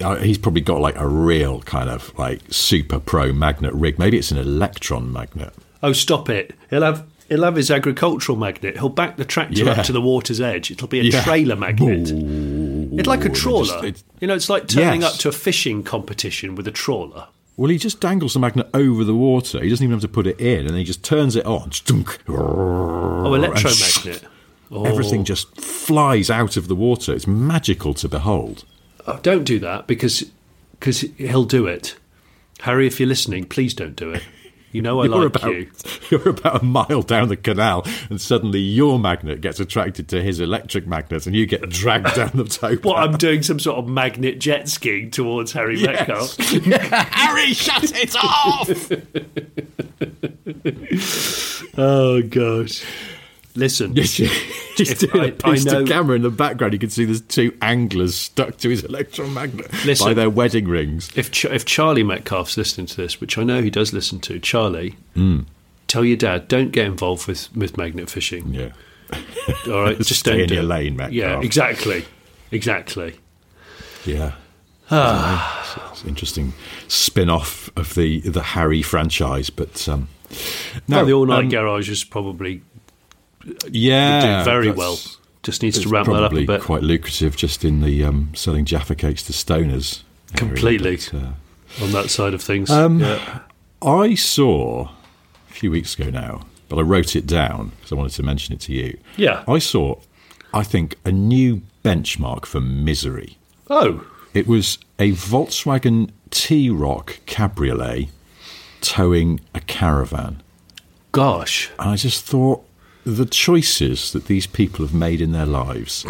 [0.00, 3.98] uh, he's probably got like a real kind of like super pro magnet rig.
[3.98, 5.52] Maybe it's an electron magnet.
[5.82, 6.54] Oh, stop it!
[6.70, 8.76] He'll have he'll have his agricultural magnet.
[8.78, 9.72] He'll back the tractor Yeah.
[9.72, 10.70] up to the water's edge.
[10.70, 11.22] It'll be a Yeah.
[11.22, 12.10] trailer magnet.
[12.98, 13.64] It's like a Ooh, trawler.
[13.66, 15.14] just- it- you know, it's like turning Yes.
[15.14, 17.26] up to a fishing competition with a trawler.
[17.56, 19.62] Well, he just dangles the magnet over the water.
[19.62, 21.70] He doesn't even have to put it in, and then he just turns it on.
[22.28, 24.24] Oh, electromagnet.
[24.70, 24.86] Oh.
[24.86, 27.12] Everything just flies out of the water.
[27.12, 28.64] It's magical to behold.
[29.06, 30.24] Oh, don't do that because
[30.72, 31.96] because he'll do it.
[32.60, 34.22] Harry, if you're listening, please don't do it.
[34.74, 35.70] You know I you're like about, you.
[36.10, 40.40] You're about a mile down the canal, and suddenly your magnet gets attracted to his
[40.40, 42.74] electric magnet, and you get dragged down the tow.
[42.78, 46.36] What I'm doing some sort of magnet jet skiing towards Harry Metcalfe.
[46.90, 48.90] Harry, shut it off!
[51.76, 52.84] Oh gosh.
[53.56, 54.18] Listen, He's
[54.80, 56.72] If doing I- a piece I to camera in the background.
[56.72, 60.08] You can see there's two anglers stuck to his electromagnet Listen.
[60.08, 61.08] by their wedding rings.
[61.14, 64.40] if Ch- if Charlie Metcalfe's listening to this, which I know he does listen to,
[64.40, 65.40] Charlie, Hmm.
[65.86, 68.52] tell your dad don't get involved with, with magnet fishing.
[68.52, 68.70] Yeah.
[69.68, 70.66] All right, just Stay don't in do your it.
[70.66, 71.14] lane, Metcalfe.
[71.14, 72.04] Yeah, exactly,
[72.50, 73.14] exactly.
[74.04, 74.32] Yeah.
[74.90, 76.52] It's- it's an interesting
[76.88, 80.08] spin off of the the Harry franchise, but um,
[80.88, 82.62] no, No, the all night um, garage is probably
[83.70, 84.98] yeah, doing very well.
[85.42, 86.62] Just needs to ramp that up a bit.
[86.62, 90.02] quite lucrative just in the um, selling Jaffa cakes to stoners.
[90.32, 90.96] area, Completely.
[90.96, 92.70] but, uh, on that side of things.
[92.70, 93.40] Um, yeah.
[93.82, 94.88] I saw
[95.50, 98.54] a few weeks ago now, but I wrote it down because I wanted to mention
[98.54, 98.96] it to you.
[99.18, 99.44] Yeah.
[99.46, 100.00] I saw,
[100.54, 103.36] I think, a new benchmark for misery.
[103.68, 108.08] Oh, It was a Volkswagen T-Roc cabriolet
[108.80, 110.42] towing a caravan.
[111.12, 111.70] gosh.
[111.78, 112.64] And I just thought
[113.04, 116.04] the choices that these people have made in their lives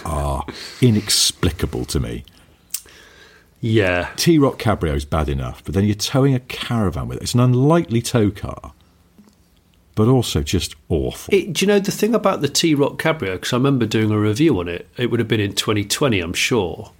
[0.04, 0.44] are
[0.80, 2.24] inexplicable to me.
[3.60, 4.10] Yeah.
[4.16, 7.22] T-Roc Cabrio is bad enough, but then you're towing a caravan with it.
[7.22, 8.72] It's an unlikely tow car,
[9.94, 11.32] but also just awful.
[11.32, 13.34] It, do you know the thing about the T-Roc Cabrio?
[13.34, 14.88] Because I remember doing a review on it.
[14.96, 16.90] It would have been in 2020, I'm sure.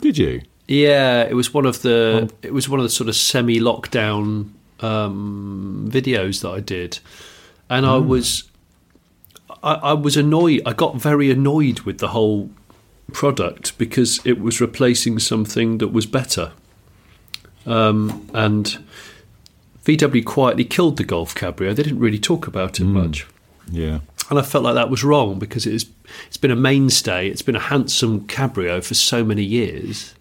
[0.00, 0.40] Did you?
[0.66, 4.50] Yeah, it was one of the it was one of the sort of semi lockdown
[4.80, 6.98] um, videos that I did,
[7.70, 8.47] and I was
[9.62, 10.62] I, I was annoyed.
[10.66, 12.50] I got very annoyed with the whole
[13.12, 16.52] product because it was replacing something that was better,
[17.66, 18.78] um, and
[19.84, 21.74] VW quietly killed the Golf Cabrio.
[21.74, 23.26] They didn't really talk about it much.
[23.70, 24.00] Yeah.
[24.30, 25.86] And I felt like that was wrong because it is,
[26.26, 27.28] it's been a mainstay.
[27.28, 30.14] It's been a handsome cabrio for so many years.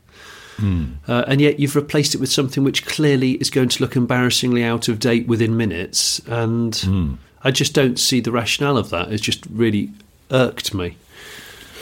[1.08, 4.64] Uh, and yet you've replaced it with something which clearly is going to look embarrassingly
[4.64, 6.20] out of date within minutes.
[6.28, 9.12] And I just don't see the rationale of that.
[9.12, 9.92] It's just really
[10.32, 10.98] irked me.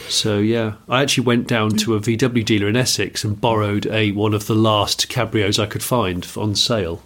[0.09, 4.11] So yeah, I actually went down to a VW dealer in Essex and borrowed a
[4.11, 7.01] one of the last cabrios I could find on sale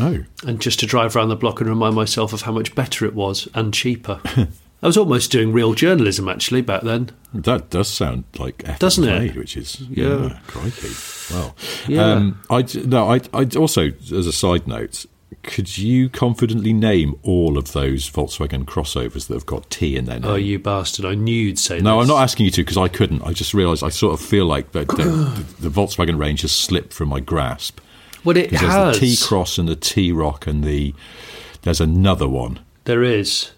[0.00, 0.24] Oh.
[0.46, 3.14] and just to drive around the block and remind myself of how much better it
[3.14, 4.20] was and cheaper.
[4.80, 7.10] I was almost doing real journalism actually back then.
[7.34, 9.34] That does sound like Doesn't it?
[9.36, 10.38] which is yeah, Yeah.
[10.46, 10.90] crikey.
[11.34, 11.56] Well,
[11.88, 12.12] Yeah.
[12.12, 15.04] um, I no, I I also as a side note,
[15.42, 20.18] could you confidently name all of those Volkswagen crossovers that have got T in their
[20.20, 20.30] name?
[20.30, 21.04] Oh, you bastard!
[21.04, 22.02] I knew you'd say no, this.
[22.10, 23.22] I'm not asking you to because I couldn't.
[23.22, 26.92] I just realised I sort of feel like the, the, the Volkswagen range has slipped
[26.92, 27.80] from my grasp.
[28.24, 28.60] Well, it has.
[28.60, 30.94] There's the T Cross and the T-Roc and the
[31.62, 33.50] there's another one, There is.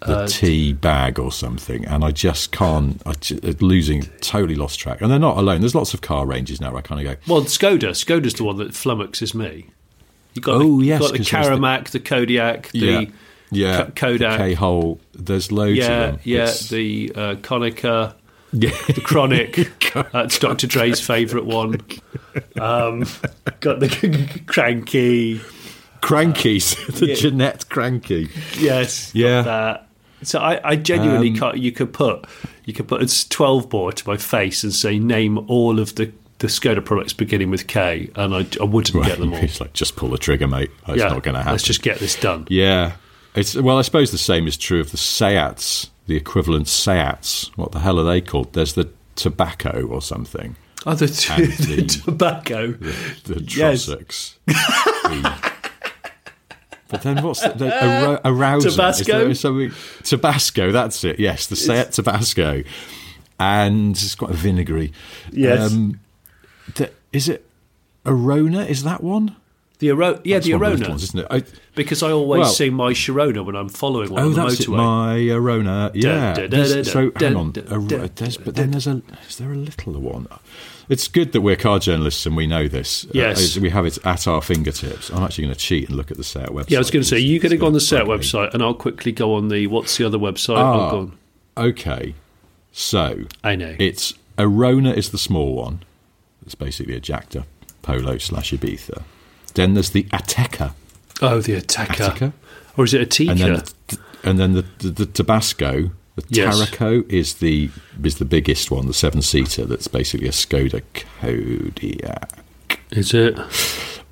[0.00, 3.00] the Uh, T Bag or something, and I just can't.
[3.06, 5.00] I ju- losing totally lost track.
[5.00, 5.60] And they're not alone.
[5.60, 6.70] There's lots of car ranges now.
[6.70, 7.32] Where I kind of go.
[7.32, 7.90] Well, Skoda.
[7.90, 9.66] Skoda's the one that flummoxes me.
[10.36, 13.04] You got Oh, the, yes, got the there's the- Karamak, the, Kodiak, the yeah,
[13.50, 14.38] yeah, K- Kodak.
[14.38, 15.00] K hole.
[15.14, 16.20] There's loads yeah, of them.
[16.24, 18.14] yeah, It's- the uh, Konica,
[18.52, 18.70] yeah.
[18.86, 19.72] the Chronic.
[20.12, 20.66] That's Dr.
[20.66, 21.80] Dre's favourite one.
[22.60, 23.04] Um,
[23.60, 23.88] got the
[24.46, 25.40] Cranky.
[26.02, 27.14] Krankies, the yeah.
[27.14, 28.28] Janette Krankie.
[28.60, 29.78] Yes, Yeah.
[30.22, 31.58] So I, I genuinely Um, can't.
[31.58, 32.26] You could put
[32.66, 36.12] you could put a twelve bore to my face and say name all of the
[36.38, 39.38] the Skoda products beginning with K, and I, I wouldn't get them all.
[39.42, 40.70] It's like just pull the trigger, mate.
[40.88, 41.52] It's yeah, not going to happen.
[41.52, 42.46] let's just get this done.
[42.50, 42.96] Yeah,
[43.34, 43.78] it's well.
[43.78, 47.50] I suppose the same is true of the Seats, the equivalent Seats.
[47.56, 48.52] What the hell are they called?
[48.52, 50.56] There's the tobacco or something.
[50.84, 51.06] Oh, the,
[51.36, 52.72] And the, the- tobacco.
[52.72, 53.86] The Yes.
[53.86, 54.34] Trossachs.
[54.46, 55.52] The-
[56.88, 58.68] but then what's the, the ar- arousing?
[58.68, 59.24] Is Tabasco?
[59.24, 59.72] there something-
[60.04, 60.70] Tabasco.
[60.70, 61.18] That's it.
[61.18, 62.62] Yes, the Seat Tabasco,
[63.40, 64.92] and it's quite vinegary.
[65.32, 65.72] Yes.
[65.72, 65.98] Um,
[66.74, 67.44] the, is it
[68.04, 68.62] Arona?
[68.64, 69.36] Is that one?
[69.78, 70.88] The Aro- yeah, That's the one of those Arona.
[70.90, 71.26] ones, isn't it?
[71.30, 71.42] I,
[71.74, 74.60] Because I always Well- sing my Sharona when I'm following one Oh, on the that's
[74.60, 74.76] it, motorway.
[75.28, 75.90] my Arona.
[75.94, 76.32] Yeah.
[76.34, 77.50] dun, There's- dun, so hang on.
[77.52, 79.02] dun, A- dun, there's- dun, but then there's a.
[79.28, 80.28] Is there a littler one?
[80.88, 83.04] It's good that we're car journalists and we know this.
[83.06, 83.58] Uh, Yes.
[83.58, 85.10] we have it at our fingertips.
[85.10, 86.70] I'm actually going to cheat and look at the Seat website.
[86.70, 88.62] yeah, I was going to say, you're going to go on the Seat website, and
[88.62, 90.56] I'll quickly go on the what's the other website?
[90.56, 90.72] Ah.
[90.84, 91.18] I'll go on.
[91.58, 92.14] Okay,
[92.72, 93.74] so I know.
[93.78, 95.80] it's Arona is the small one.
[96.46, 97.46] It's basically a up
[97.82, 99.02] Polo slash Ibiza.
[99.54, 100.72] Then there's the Ateca,
[101.20, 102.02] oh, the Attacker.
[102.02, 102.32] Attica.
[102.76, 103.30] Or is it a Tika?
[103.32, 106.56] and then the, and then the, the, the Tabasco, the Yes.
[106.56, 107.70] Tarraco is the
[108.02, 109.64] is the biggest one, the seven seater.
[109.64, 110.82] That's basically a Skoda
[111.20, 112.40] Kodiak
[112.90, 113.38] is it?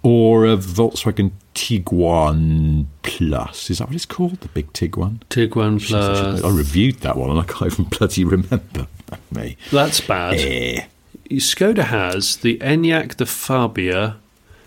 [0.02, 3.70] or a Volkswagen Tiguan Plus.
[3.70, 4.40] Is that what it's called?
[4.40, 5.20] The big Tiguan.
[5.30, 6.44] Tiguan Jeez, I, should Plus.
[6.44, 8.86] I reviewed that one and I can't even bloody remember.
[9.30, 9.56] Me.
[9.70, 10.34] That's bad.
[10.34, 10.84] Eh.
[11.30, 14.16] Skoda has the Enyaq, the Fabia,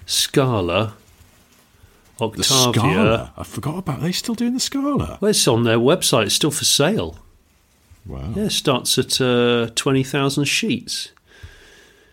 [0.05, 0.93] Scala,
[2.17, 2.43] The Octavia.
[2.73, 3.33] Scala.
[3.37, 3.99] I forgot about.
[3.99, 5.17] Are they still doing the Scala?
[5.21, 6.25] Well, it's on their website.
[6.27, 7.17] It's still for sale.
[8.05, 8.33] Wow.
[8.35, 11.09] Yeah, it starts at uh, 20,000 sheets.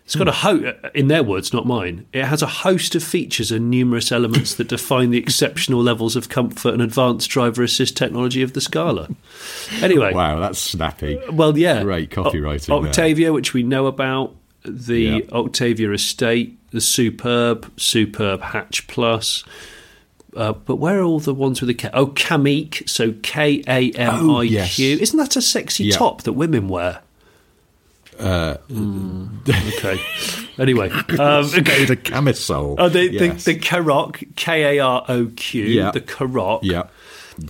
[0.05, 0.63] It's got a hmm.
[0.63, 2.05] ho- uh, in their words, not mine.
[2.13, 6.29] It has a host of features and numerous elements that define the exceptional levels of
[6.29, 9.09] comfort and advanced driver assist technology of the Scala.
[9.81, 11.17] Anyway, Wow, that's snappy.
[11.17, 12.89] Uh, well, yeah, Great copywriting O- there.
[12.89, 15.19] Octavia, which we know about, the Yeah.
[15.31, 19.43] Octavia Estate, the Superb, Superb Hatch Plus.
[20.35, 21.89] Uh, but where are all the ones with the K?
[21.93, 24.65] Oh, Kamiq, so K A M I Oh.
[24.67, 24.97] Q.
[24.99, 25.95] Isn't that a sexy Yeah.
[25.95, 26.99] top that women wear?
[28.19, 28.57] Uh,
[29.77, 29.99] okay.
[30.57, 30.89] Anyway,
[31.19, 32.75] um, to camisole.
[32.79, 33.43] oh, the, yes.
[33.43, 35.91] the the Karoq, K A R O Q, Yeah.
[35.91, 36.61] the Karoq.
[36.63, 36.83] yeah,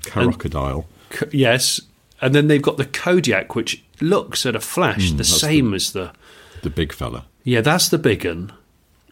[0.08, 0.88] crocodile.
[1.12, 1.80] K- yes,
[2.20, 5.92] and then they've got the Kodiak, which looks at a flash Hmm, the same as
[5.92, 6.14] the
[6.64, 7.26] the big fella.
[7.44, 8.52] Yeah, that's the big one.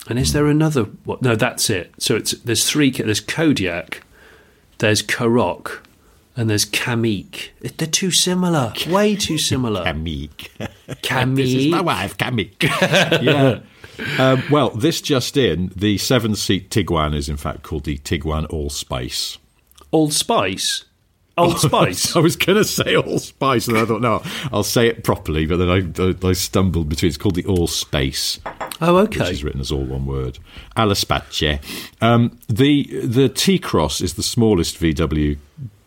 [0.09, 0.85] And is there another?
[1.03, 1.21] What?
[1.21, 1.93] No, that's it.
[1.99, 2.89] So it's there's three.
[2.89, 4.01] There's Kodiak,
[4.79, 5.81] there's Karoq,
[6.35, 7.49] and there's Kamiq.
[7.61, 8.73] It- They're too similar.
[8.87, 9.83] Way too similar.
[9.85, 10.49] Kamik.
[11.01, 11.35] Kamiq.
[11.35, 12.61] this is my wife, Kamik.
[13.21, 13.59] yeah.
[14.17, 18.69] Um, well, this just in, the seven-seat Tiguan is in fact called the Tiguan All
[18.71, 19.37] Spice.
[19.91, 20.85] Old Spice.
[21.37, 22.15] Old Spice.
[22.15, 25.45] I was going to say All Spice, and I thought, no, I'll say it properly,
[25.45, 27.09] but then I, I, I stumbled between.
[27.09, 28.39] It's called the All Space.
[28.81, 29.31] oh, which okay.
[29.31, 30.39] is written as all one word.
[30.75, 31.59] Alaspace.
[32.01, 35.37] Um, the the T Cross is the smallest VW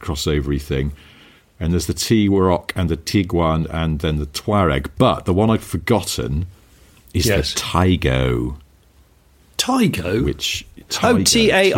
[0.00, 0.92] crossovery thing,
[1.60, 4.88] and there's the T Rock and the Tiguan and then the Touareg.
[4.98, 6.46] But the one I'd forgotten
[7.14, 7.54] is Yes.
[7.54, 8.56] the Taigo,
[9.58, 10.24] Tygo.
[10.24, 10.66] which
[11.02, 11.72] Oh, T-A-I.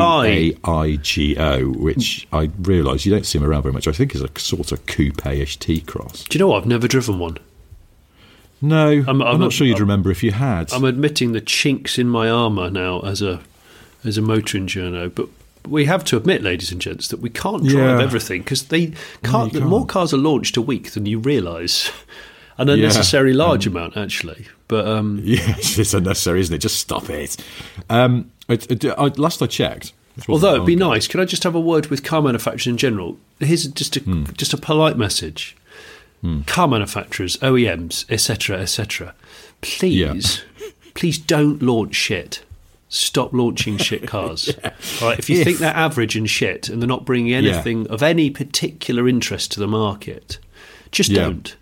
[0.65, 3.89] T-A-I-G-O, which I realise you don't see them around very much.
[3.89, 6.25] I think is a sort of coupe-ish T Cross.
[6.25, 6.59] Do you know what?
[6.63, 7.39] I've never driven one.
[8.61, 10.73] No, I'm, I'm- I'm not sure you'd I'm- remember if you had.
[10.73, 13.41] I'm admitting the chinks in my armour now as a
[14.05, 15.29] as a motoring journo, but
[15.67, 18.05] we have to admit, ladies and gents, that we can't drive Yeah.
[18.05, 18.93] everything because they
[19.23, 19.53] can't.
[19.53, 21.91] the more cars are launched a week than you realise,
[22.59, 24.47] an unnecessary large amount actually.
[24.69, 26.59] But um, Yes, it's unnecessary, isn't it?
[26.59, 27.37] Just stop it.
[27.89, 29.93] Um, it, it- I, last I checked,
[30.29, 33.19] Although it'd be nice, could I just have a word with car manufacturers in general?
[33.39, 34.25] Here's just a Hmm.
[34.37, 35.57] just a polite message.
[36.47, 39.15] Car manufacturers, OEMs, etc., etc.
[39.61, 40.43] Please,
[40.95, 42.43] please don't launch shit.
[42.91, 44.51] Stop launching shit cars.
[45.03, 48.03] Right, if you If- think they're average and shit and they're not bringing anything of
[48.03, 50.39] any particular interest to the market,
[50.91, 51.25] just Yeah.
[51.25, 51.57] don't.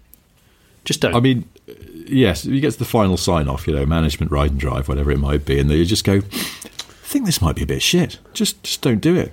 [0.85, 1.15] Just don't.
[1.17, 1.73] I mean, uh,
[2.07, 5.11] yes, you get to the final sign off, you know, management, ride and drive, whatever
[5.11, 6.21] it might be, and you just go, I
[7.09, 8.19] think this might be a bit shit.
[8.33, 9.33] Just, just don't do it.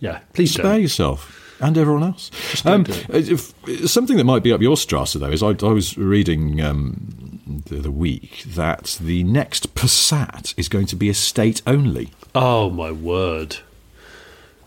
[0.00, 0.82] yeah, please Spare don't.
[0.82, 2.30] yourself and everyone else.
[2.64, 3.28] Um, it.
[3.30, 7.35] if, something that might be up your strasse, though, is I, I was reading um,
[7.46, 12.10] the, the week that the next Passat is going to be estate only.
[12.34, 13.56] Oh my word!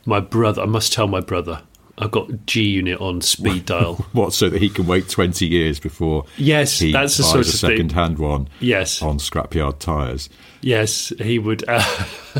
[0.05, 1.61] My brother, I must tell my brother.
[2.01, 3.95] I've got G Unit on speed dial.
[4.13, 7.39] What, so that he can wait 20 years before Yes, he that's the sort a
[7.39, 7.69] of thing.
[7.71, 9.01] second-hand one Yes.
[9.01, 10.29] on scrapyard tyres?
[10.61, 11.65] Yes, he would.
[11.67, 11.83] Uh,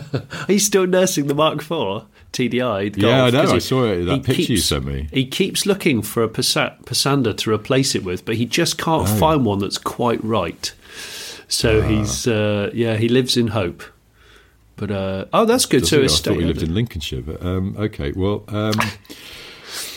[0.48, 2.94] he's still nursing the Mark IV TDI.
[2.94, 3.42] the Yeah, I know.
[3.44, 5.08] I he- saw it, that picture you keeps- sent me.
[5.12, 9.04] He keeps looking for a Passat, Passander to replace it with, but he just can't
[9.08, 9.16] Oh.
[9.20, 10.72] find one that's quite right.
[10.76, 11.44] Ah.
[11.48, 13.84] So he's uh, yeah, he lives in hope.
[14.76, 15.82] But uh, oh, that's good.
[15.82, 16.02] Does So?
[16.04, 18.12] I thought he lived in Lincolnshire, but um, okay.
[18.14, 18.74] Well, um,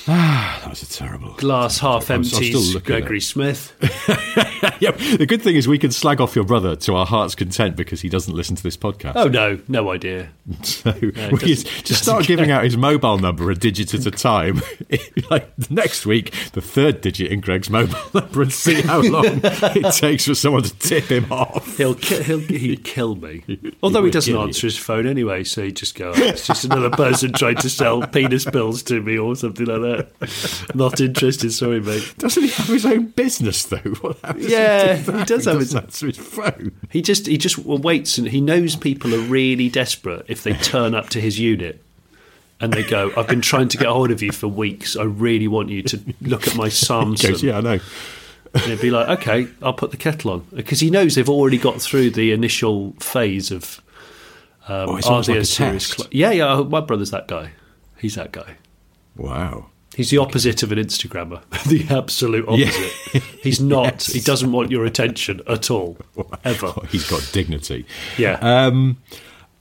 [0.09, 2.81] ah, that was a terrible glass half I'm- I'm still empty.
[2.81, 3.21] Gregory.
[3.21, 3.73] Smith.
[4.81, 7.77] yeah, the good thing is we can slag off your brother to our heart's content
[7.77, 9.13] because he doesn't listen to this podcast.
[9.17, 10.31] Oh no, no idea.
[10.63, 12.37] So we just, start care.
[12.37, 14.61] giving out his mobile number a digit at a time.
[15.31, 19.95] like next week, the third digit in Greg's mobile number, and see how long it
[19.95, 21.77] takes for someone to tip him off.
[21.77, 23.45] He'll ki- he'll he'd kill me.
[23.83, 24.49] Although he doesn't kill you.
[24.49, 26.11] answer his phone anyway, so he just go.
[26.11, 29.81] "Oh, it's just another person trying to sell penis pills to me or something like
[29.83, 29.91] that.
[30.74, 31.53] Not interested.
[31.53, 32.14] Sorry, mate.
[32.18, 33.78] Doesn't he have his own business though?
[34.36, 36.72] Yeah, do he does have his- answer his phone.
[36.90, 40.95] He just he just waits and he knows people are really desperate if they turn
[40.95, 41.82] up to his unit.
[42.61, 44.97] And they go, I've been trying to get hold of you for weeks.
[44.97, 47.28] I really want you to look at my He Samsung.
[47.30, 47.80] goes, yeah, I know.
[48.55, 50.47] And he'd be like, okay, I'll put the kettle on.
[50.55, 53.80] Because he knows they've already got through the initial phase of
[54.68, 56.09] um, Oh, it's almost like a serious test.
[56.09, 57.51] cli- Yeah, yeah, my brother's that guy.
[57.99, 58.59] He's that guy.
[59.16, 59.70] Wow.
[59.97, 61.43] He's the opposite of an Instagrammer.
[61.68, 63.22] the absolute opposite.
[63.43, 64.07] He's not, Yes.
[64.07, 65.99] he doesn't want your attention at all.
[66.45, 66.72] Ever.
[66.90, 67.84] He's got dignity.
[68.16, 68.38] Yeah.
[68.40, 68.99] Um,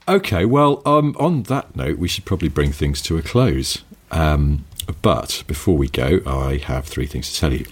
[0.08, 3.82] okay, well, um, on that note, we should probably bring things to a close.
[4.10, 4.64] Um,
[5.02, 7.66] but before we go, I have three things to tell you.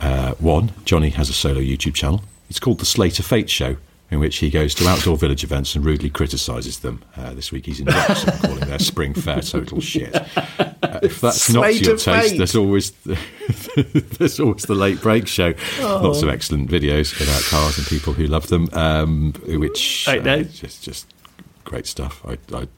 [0.00, 2.22] Uh, one, Johnny has a solo YouTube channel.
[2.50, 3.76] It's called The Slater Fate Show,
[4.10, 7.02] in which he goes to outdoor village events and rudely criticises them.
[7.16, 10.14] Uh, this week he's in Wrexham, calling their spring fair total shit.
[11.02, 12.38] If that's not your taste, Fate.
[12.38, 13.18] there's always the,
[14.18, 15.54] there's always the Late Brake Show.
[15.80, 20.82] Lots of excellent videos about cars and people who love them, um, which uh, just
[20.82, 21.12] just
[21.64, 22.22] great stuff.
[22.26, 22.68] I, I,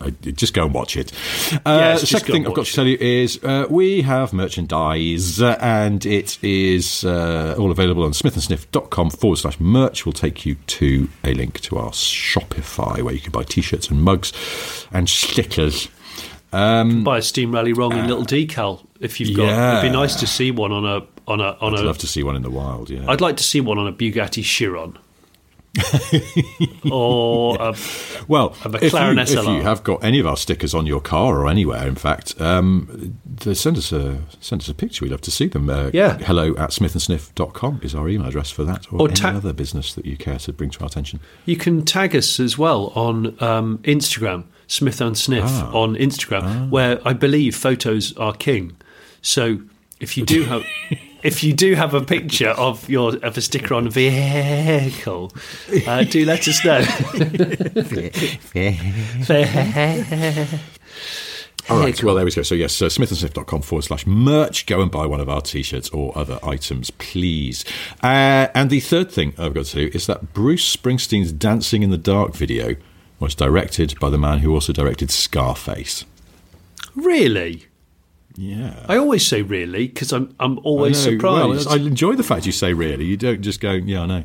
[0.00, 1.10] I just go and watch it.
[1.50, 5.42] Yes, Uh, just second thing I've got to tell you is uh, we have merchandise,
[5.42, 10.06] uh, and it is uh, all available on smithandsniff.com forward slash merch.
[10.06, 14.00] Will take you to a link to our Shopify where you can buy t-shirts and
[14.02, 14.32] mugs
[14.92, 15.88] and stickers.
[16.50, 19.78] Buy a Steam Rally Wrong in little decal if you've got.
[19.78, 21.86] It'd be nice to see one on a on a on I'd a.
[21.86, 22.90] love to see one in the wild.
[22.90, 24.98] Yeah, I'd like to see one on a Bugatti Chiron.
[26.90, 27.74] or a,
[28.26, 31.00] Well, A if you, McLaren if you have got any of our stickers on your
[31.00, 33.16] car or anywhere, in fact, um,
[33.52, 35.04] send us a send us a picture.
[35.04, 35.70] We'd love to see them.
[35.70, 36.18] Uh, Yeah.
[36.18, 39.94] Hello at smithandsniff.com is our email address for that, or, Or any ta- other business
[39.94, 41.20] that you care to bring to our attention.
[41.46, 45.72] you can tag us as well on um, Instagram, Smith and Sniff Ah.
[45.72, 48.76] on Instagram, where I believe photos are king.
[49.20, 49.60] So
[49.98, 50.62] if you do have.
[51.22, 55.30] If you do have a picture of your of a sticker on a vehicle,
[55.86, 56.80] uh, do let us know.
[61.68, 62.42] All right, well, there we go.
[62.42, 64.66] So, yes, uh, smithandsniff.com forward slash merch.
[64.66, 67.64] Go and buy one of our t shirts or other items, please.
[68.02, 71.90] Uh, and the third thing I've got to do is that Bruce Springsteen's Dancing in
[71.90, 72.76] the Dark video
[73.20, 76.04] was directed by the man who also directed Scarface.
[76.96, 77.66] really?
[78.36, 78.86] Yeah.
[78.88, 81.12] I always say really because I'm I'm always know.
[81.12, 81.66] surprised.
[81.66, 83.04] Well, I enjoy the fact you say really.
[83.04, 84.24] You don't just go, yeah, I know.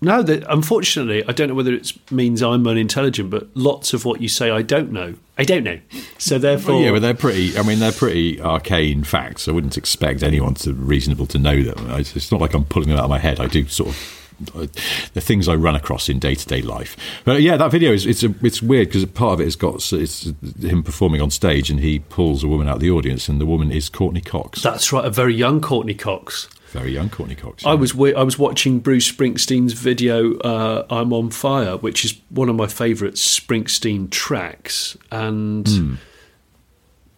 [0.00, 4.20] no, that unfortunately I don't know whether it means I'm unintelligent, but lots of what
[4.20, 5.14] you say I don't know.
[5.38, 5.78] I don't know.
[6.18, 7.56] So therefore, Well, yeah, but they're pretty.
[7.56, 9.46] I mean, they're pretty arcane facts.
[9.46, 11.90] I wouldn't expect anyone to reasonable to know them.
[11.90, 13.38] It's not like I'm pulling them out of my head.
[13.38, 14.21] I do sort of.
[14.56, 14.68] I-
[15.14, 18.06] The things I run across in day to day life, but yeah, that video is
[18.06, 21.70] it's a, it's weird because part of it has got it's him performing on stage
[21.70, 24.62] and he pulls a woman out of the audience and the woman is Courteney Cox.
[24.62, 25.04] that's right.
[25.04, 26.48] A very young Courteney Cox.
[26.70, 27.66] Very young Courteney Cox.
[27.66, 32.48] I was I was watching Bruce Springsteen's video uh, "I'm on Fire," which is one
[32.48, 35.94] of my favourite Springsteen tracks, and Hmm.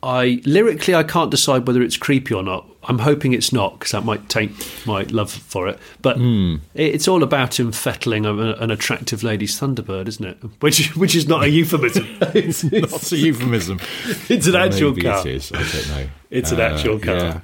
[0.05, 2.67] I lyrically I can't decide whether it's creepy or not.
[2.87, 4.53] I'm hoping it's not because that might taint
[4.87, 5.79] my love for it.
[6.03, 10.37] But it, it's all about him fettling a, an attractive lady's Thunderbird, isn't it?
[10.61, 12.07] Which which is not a euphemism.
[12.35, 13.81] it's, Not a euphemism.
[14.29, 15.27] It's an Or actual maybe car.
[15.27, 15.53] It is.
[15.53, 16.09] I don't know.
[16.31, 17.17] It's an Uh, actual car.
[17.17, 17.41] Yeah,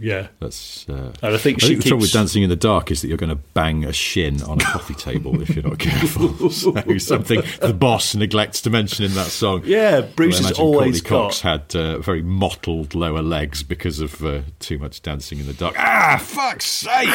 [0.00, 0.28] yeah.
[0.40, 0.88] that's.
[0.88, 3.16] Uh, And I think she the trouble with dancing in the dark is that you're
[3.16, 6.50] going to bang a shin on a coffee table if you're not careful.
[6.50, 9.62] so something the boss neglects to mention in that song.
[9.64, 14.00] Yeah, Bruce I has always Courteney Cox got- had uh, very mottled lower legs because
[14.00, 15.74] of uh, too much dancing in the dark.
[15.78, 17.08] Ah, fuck's sake!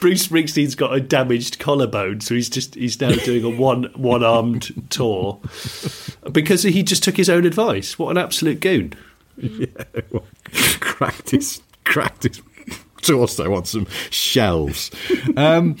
[0.00, 4.22] Bruce Springsteen's got a damaged collarbone, so he's just he's now doing a one one
[4.24, 5.40] armed tour
[6.32, 7.98] because he just took his own advice.
[7.98, 8.94] What an absolute goon!
[9.38, 9.66] Yeah,
[10.80, 12.42] cracked his cracked his
[13.02, 14.90] torso on some shelves.
[15.36, 15.76] Um,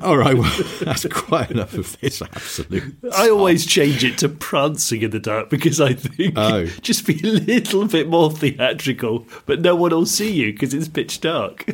[0.00, 2.94] all right, well, that's quite enough of this absolute.
[3.16, 6.66] I always change it to prancing in the dark because I think Oh.
[6.80, 10.88] just be a little bit more theatrical, but no one will see you because it's
[10.88, 11.66] pitch dark.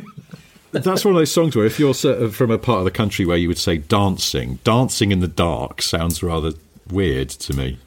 [0.71, 2.91] That's one of those songs where if you're sort of from a part of the
[2.91, 6.51] country where you would say dancing, dancing in the dark sounds rather
[6.89, 7.77] weird to me.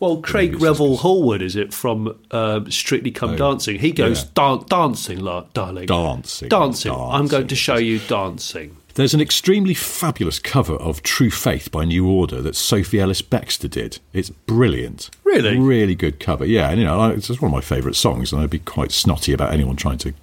[0.00, 3.78] Well, Craig Revel Horwood is it from um, Strictly Come Oh, Dancing?
[3.80, 4.28] He goes yeah.
[4.34, 5.18] dan- dancing,
[5.52, 6.92] darling, Dancing, dancing.
[6.92, 8.76] I'm going to show you dancing.
[8.94, 13.70] There's an extremely fabulous cover of True Faith by New Order that Sophie Ellis Bextor
[13.70, 13.98] did.
[14.12, 15.10] It's brilliant.
[15.24, 15.58] Really?
[15.58, 16.44] Really good cover.
[16.44, 18.90] Yeah, and you know, it's just one of my favourite songs, and I'd be quite
[18.92, 20.14] snotty about anyone trying to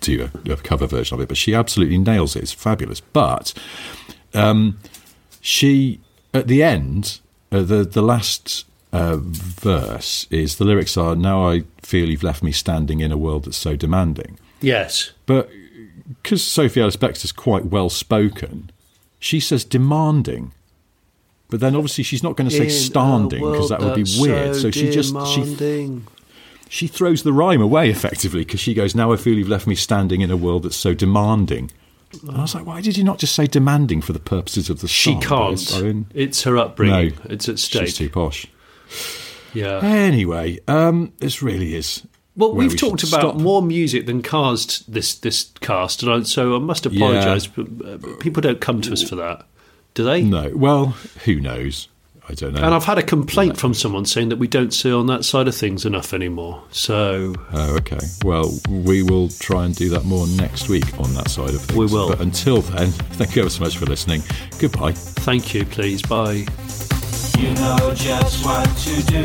[0.00, 2.42] do a, a cover version of it, but she absolutely nails it.
[2.44, 3.00] It's fabulous.
[3.00, 3.54] But
[4.34, 4.78] um,
[5.40, 6.00] she,
[6.34, 7.20] at the end,
[7.50, 12.42] uh, the the last uh, verse is the lyrics are "Now I feel you've left
[12.42, 15.12] me standing in a world that's so demanding." Yes.
[15.26, 15.50] But
[16.22, 18.70] because Sophie Ellis Bextor's quite well spoken,
[19.18, 20.52] she says demanding.
[21.48, 24.48] But then obviously she's not going to say In standing because that would be weird.
[24.54, 26.00] that's So she just she
[26.70, 29.74] she throws the rhyme away effectively because she goes, "Now I feel you've left me
[29.74, 31.70] standing in a world that's so demanding."
[32.26, 34.80] And I was like, "Why did you not just say demanding for the purposes of
[34.80, 35.52] the She song?" But can't.
[35.62, 37.08] it's- I mean, it's her upbringing.
[37.08, 37.86] No, it's at stake.
[37.88, 38.46] she's too posh.
[39.54, 39.80] Yeah.
[39.82, 42.06] Anyway, um, this really is.
[42.34, 43.34] Well, we've we talked about stop.
[43.36, 47.46] more music than cars t- this this cast, and I, so I must apologise.
[47.46, 49.44] But uh, people don't come to us for that,
[49.92, 50.22] do they?
[50.22, 50.86] No, well,
[51.24, 51.88] who knows?
[52.28, 52.62] I don't know.
[52.62, 55.48] And I've had a complaint from someone saying that we don't see on that side
[55.48, 56.62] of things enough anymore.
[56.70, 57.98] So Oh, okay.
[58.24, 61.76] Well, we will try and do that more next week on that side of things.
[61.76, 62.10] We will.
[62.10, 62.88] But until then,
[63.18, 64.22] thank you ever so much for listening.
[64.60, 64.92] Goodbye.
[64.92, 66.00] thank you, please.
[66.00, 66.46] Bye.
[67.38, 69.22] You know just what to do.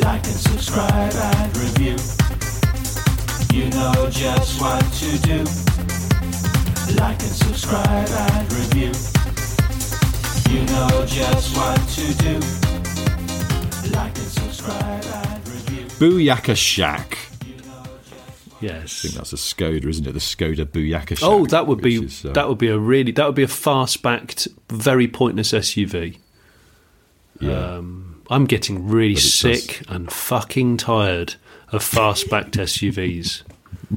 [0.00, 1.96] Like and subscribe and review.
[3.52, 5.38] You know just what to do.
[6.98, 8.92] Like and subscribe and review.
[10.52, 12.34] You know just what to do.
[13.94, 15.84] Like and subscribe and review.
[15.98, 17.18] Booyaka Shack.
[18.60, 20.12] Yes, I think that's a Skoda, isn't it?
[20.12, 21.28] The Skoda Booyaka Shack.
[21.28, 23.48] Oh, that would be is, uh, that would be a really that would be a
[23.48, 26.18] fast backed, very pointless SUV.
[27.42, 27.74] Yeah.
[27.76, 31.34] Um, I'm getting really But it sick and fucking tired
[31.70, 33.42] of fast backed SUVs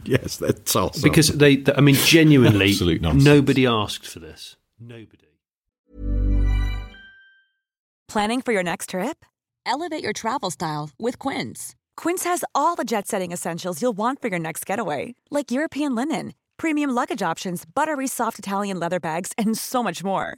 [0.04, 1.02] yes, that's awesome.
[1.02, 2.76] because they, they- I mean, genuinely,
[3.14, 4.56] nobody asked for this.
[4.80, 5.12] Nobody.
[8.08, 9.26] Planning for your next trip?
[9.66, 11.76] Elevate your travel style with Quince.
[11.98, 15.96] Quince has all the jet setting essentials you'll want for your next getaway, like European
[15.96, 20.38] linen, premium luggage options, buttery soft Italian leather bags, and so much more.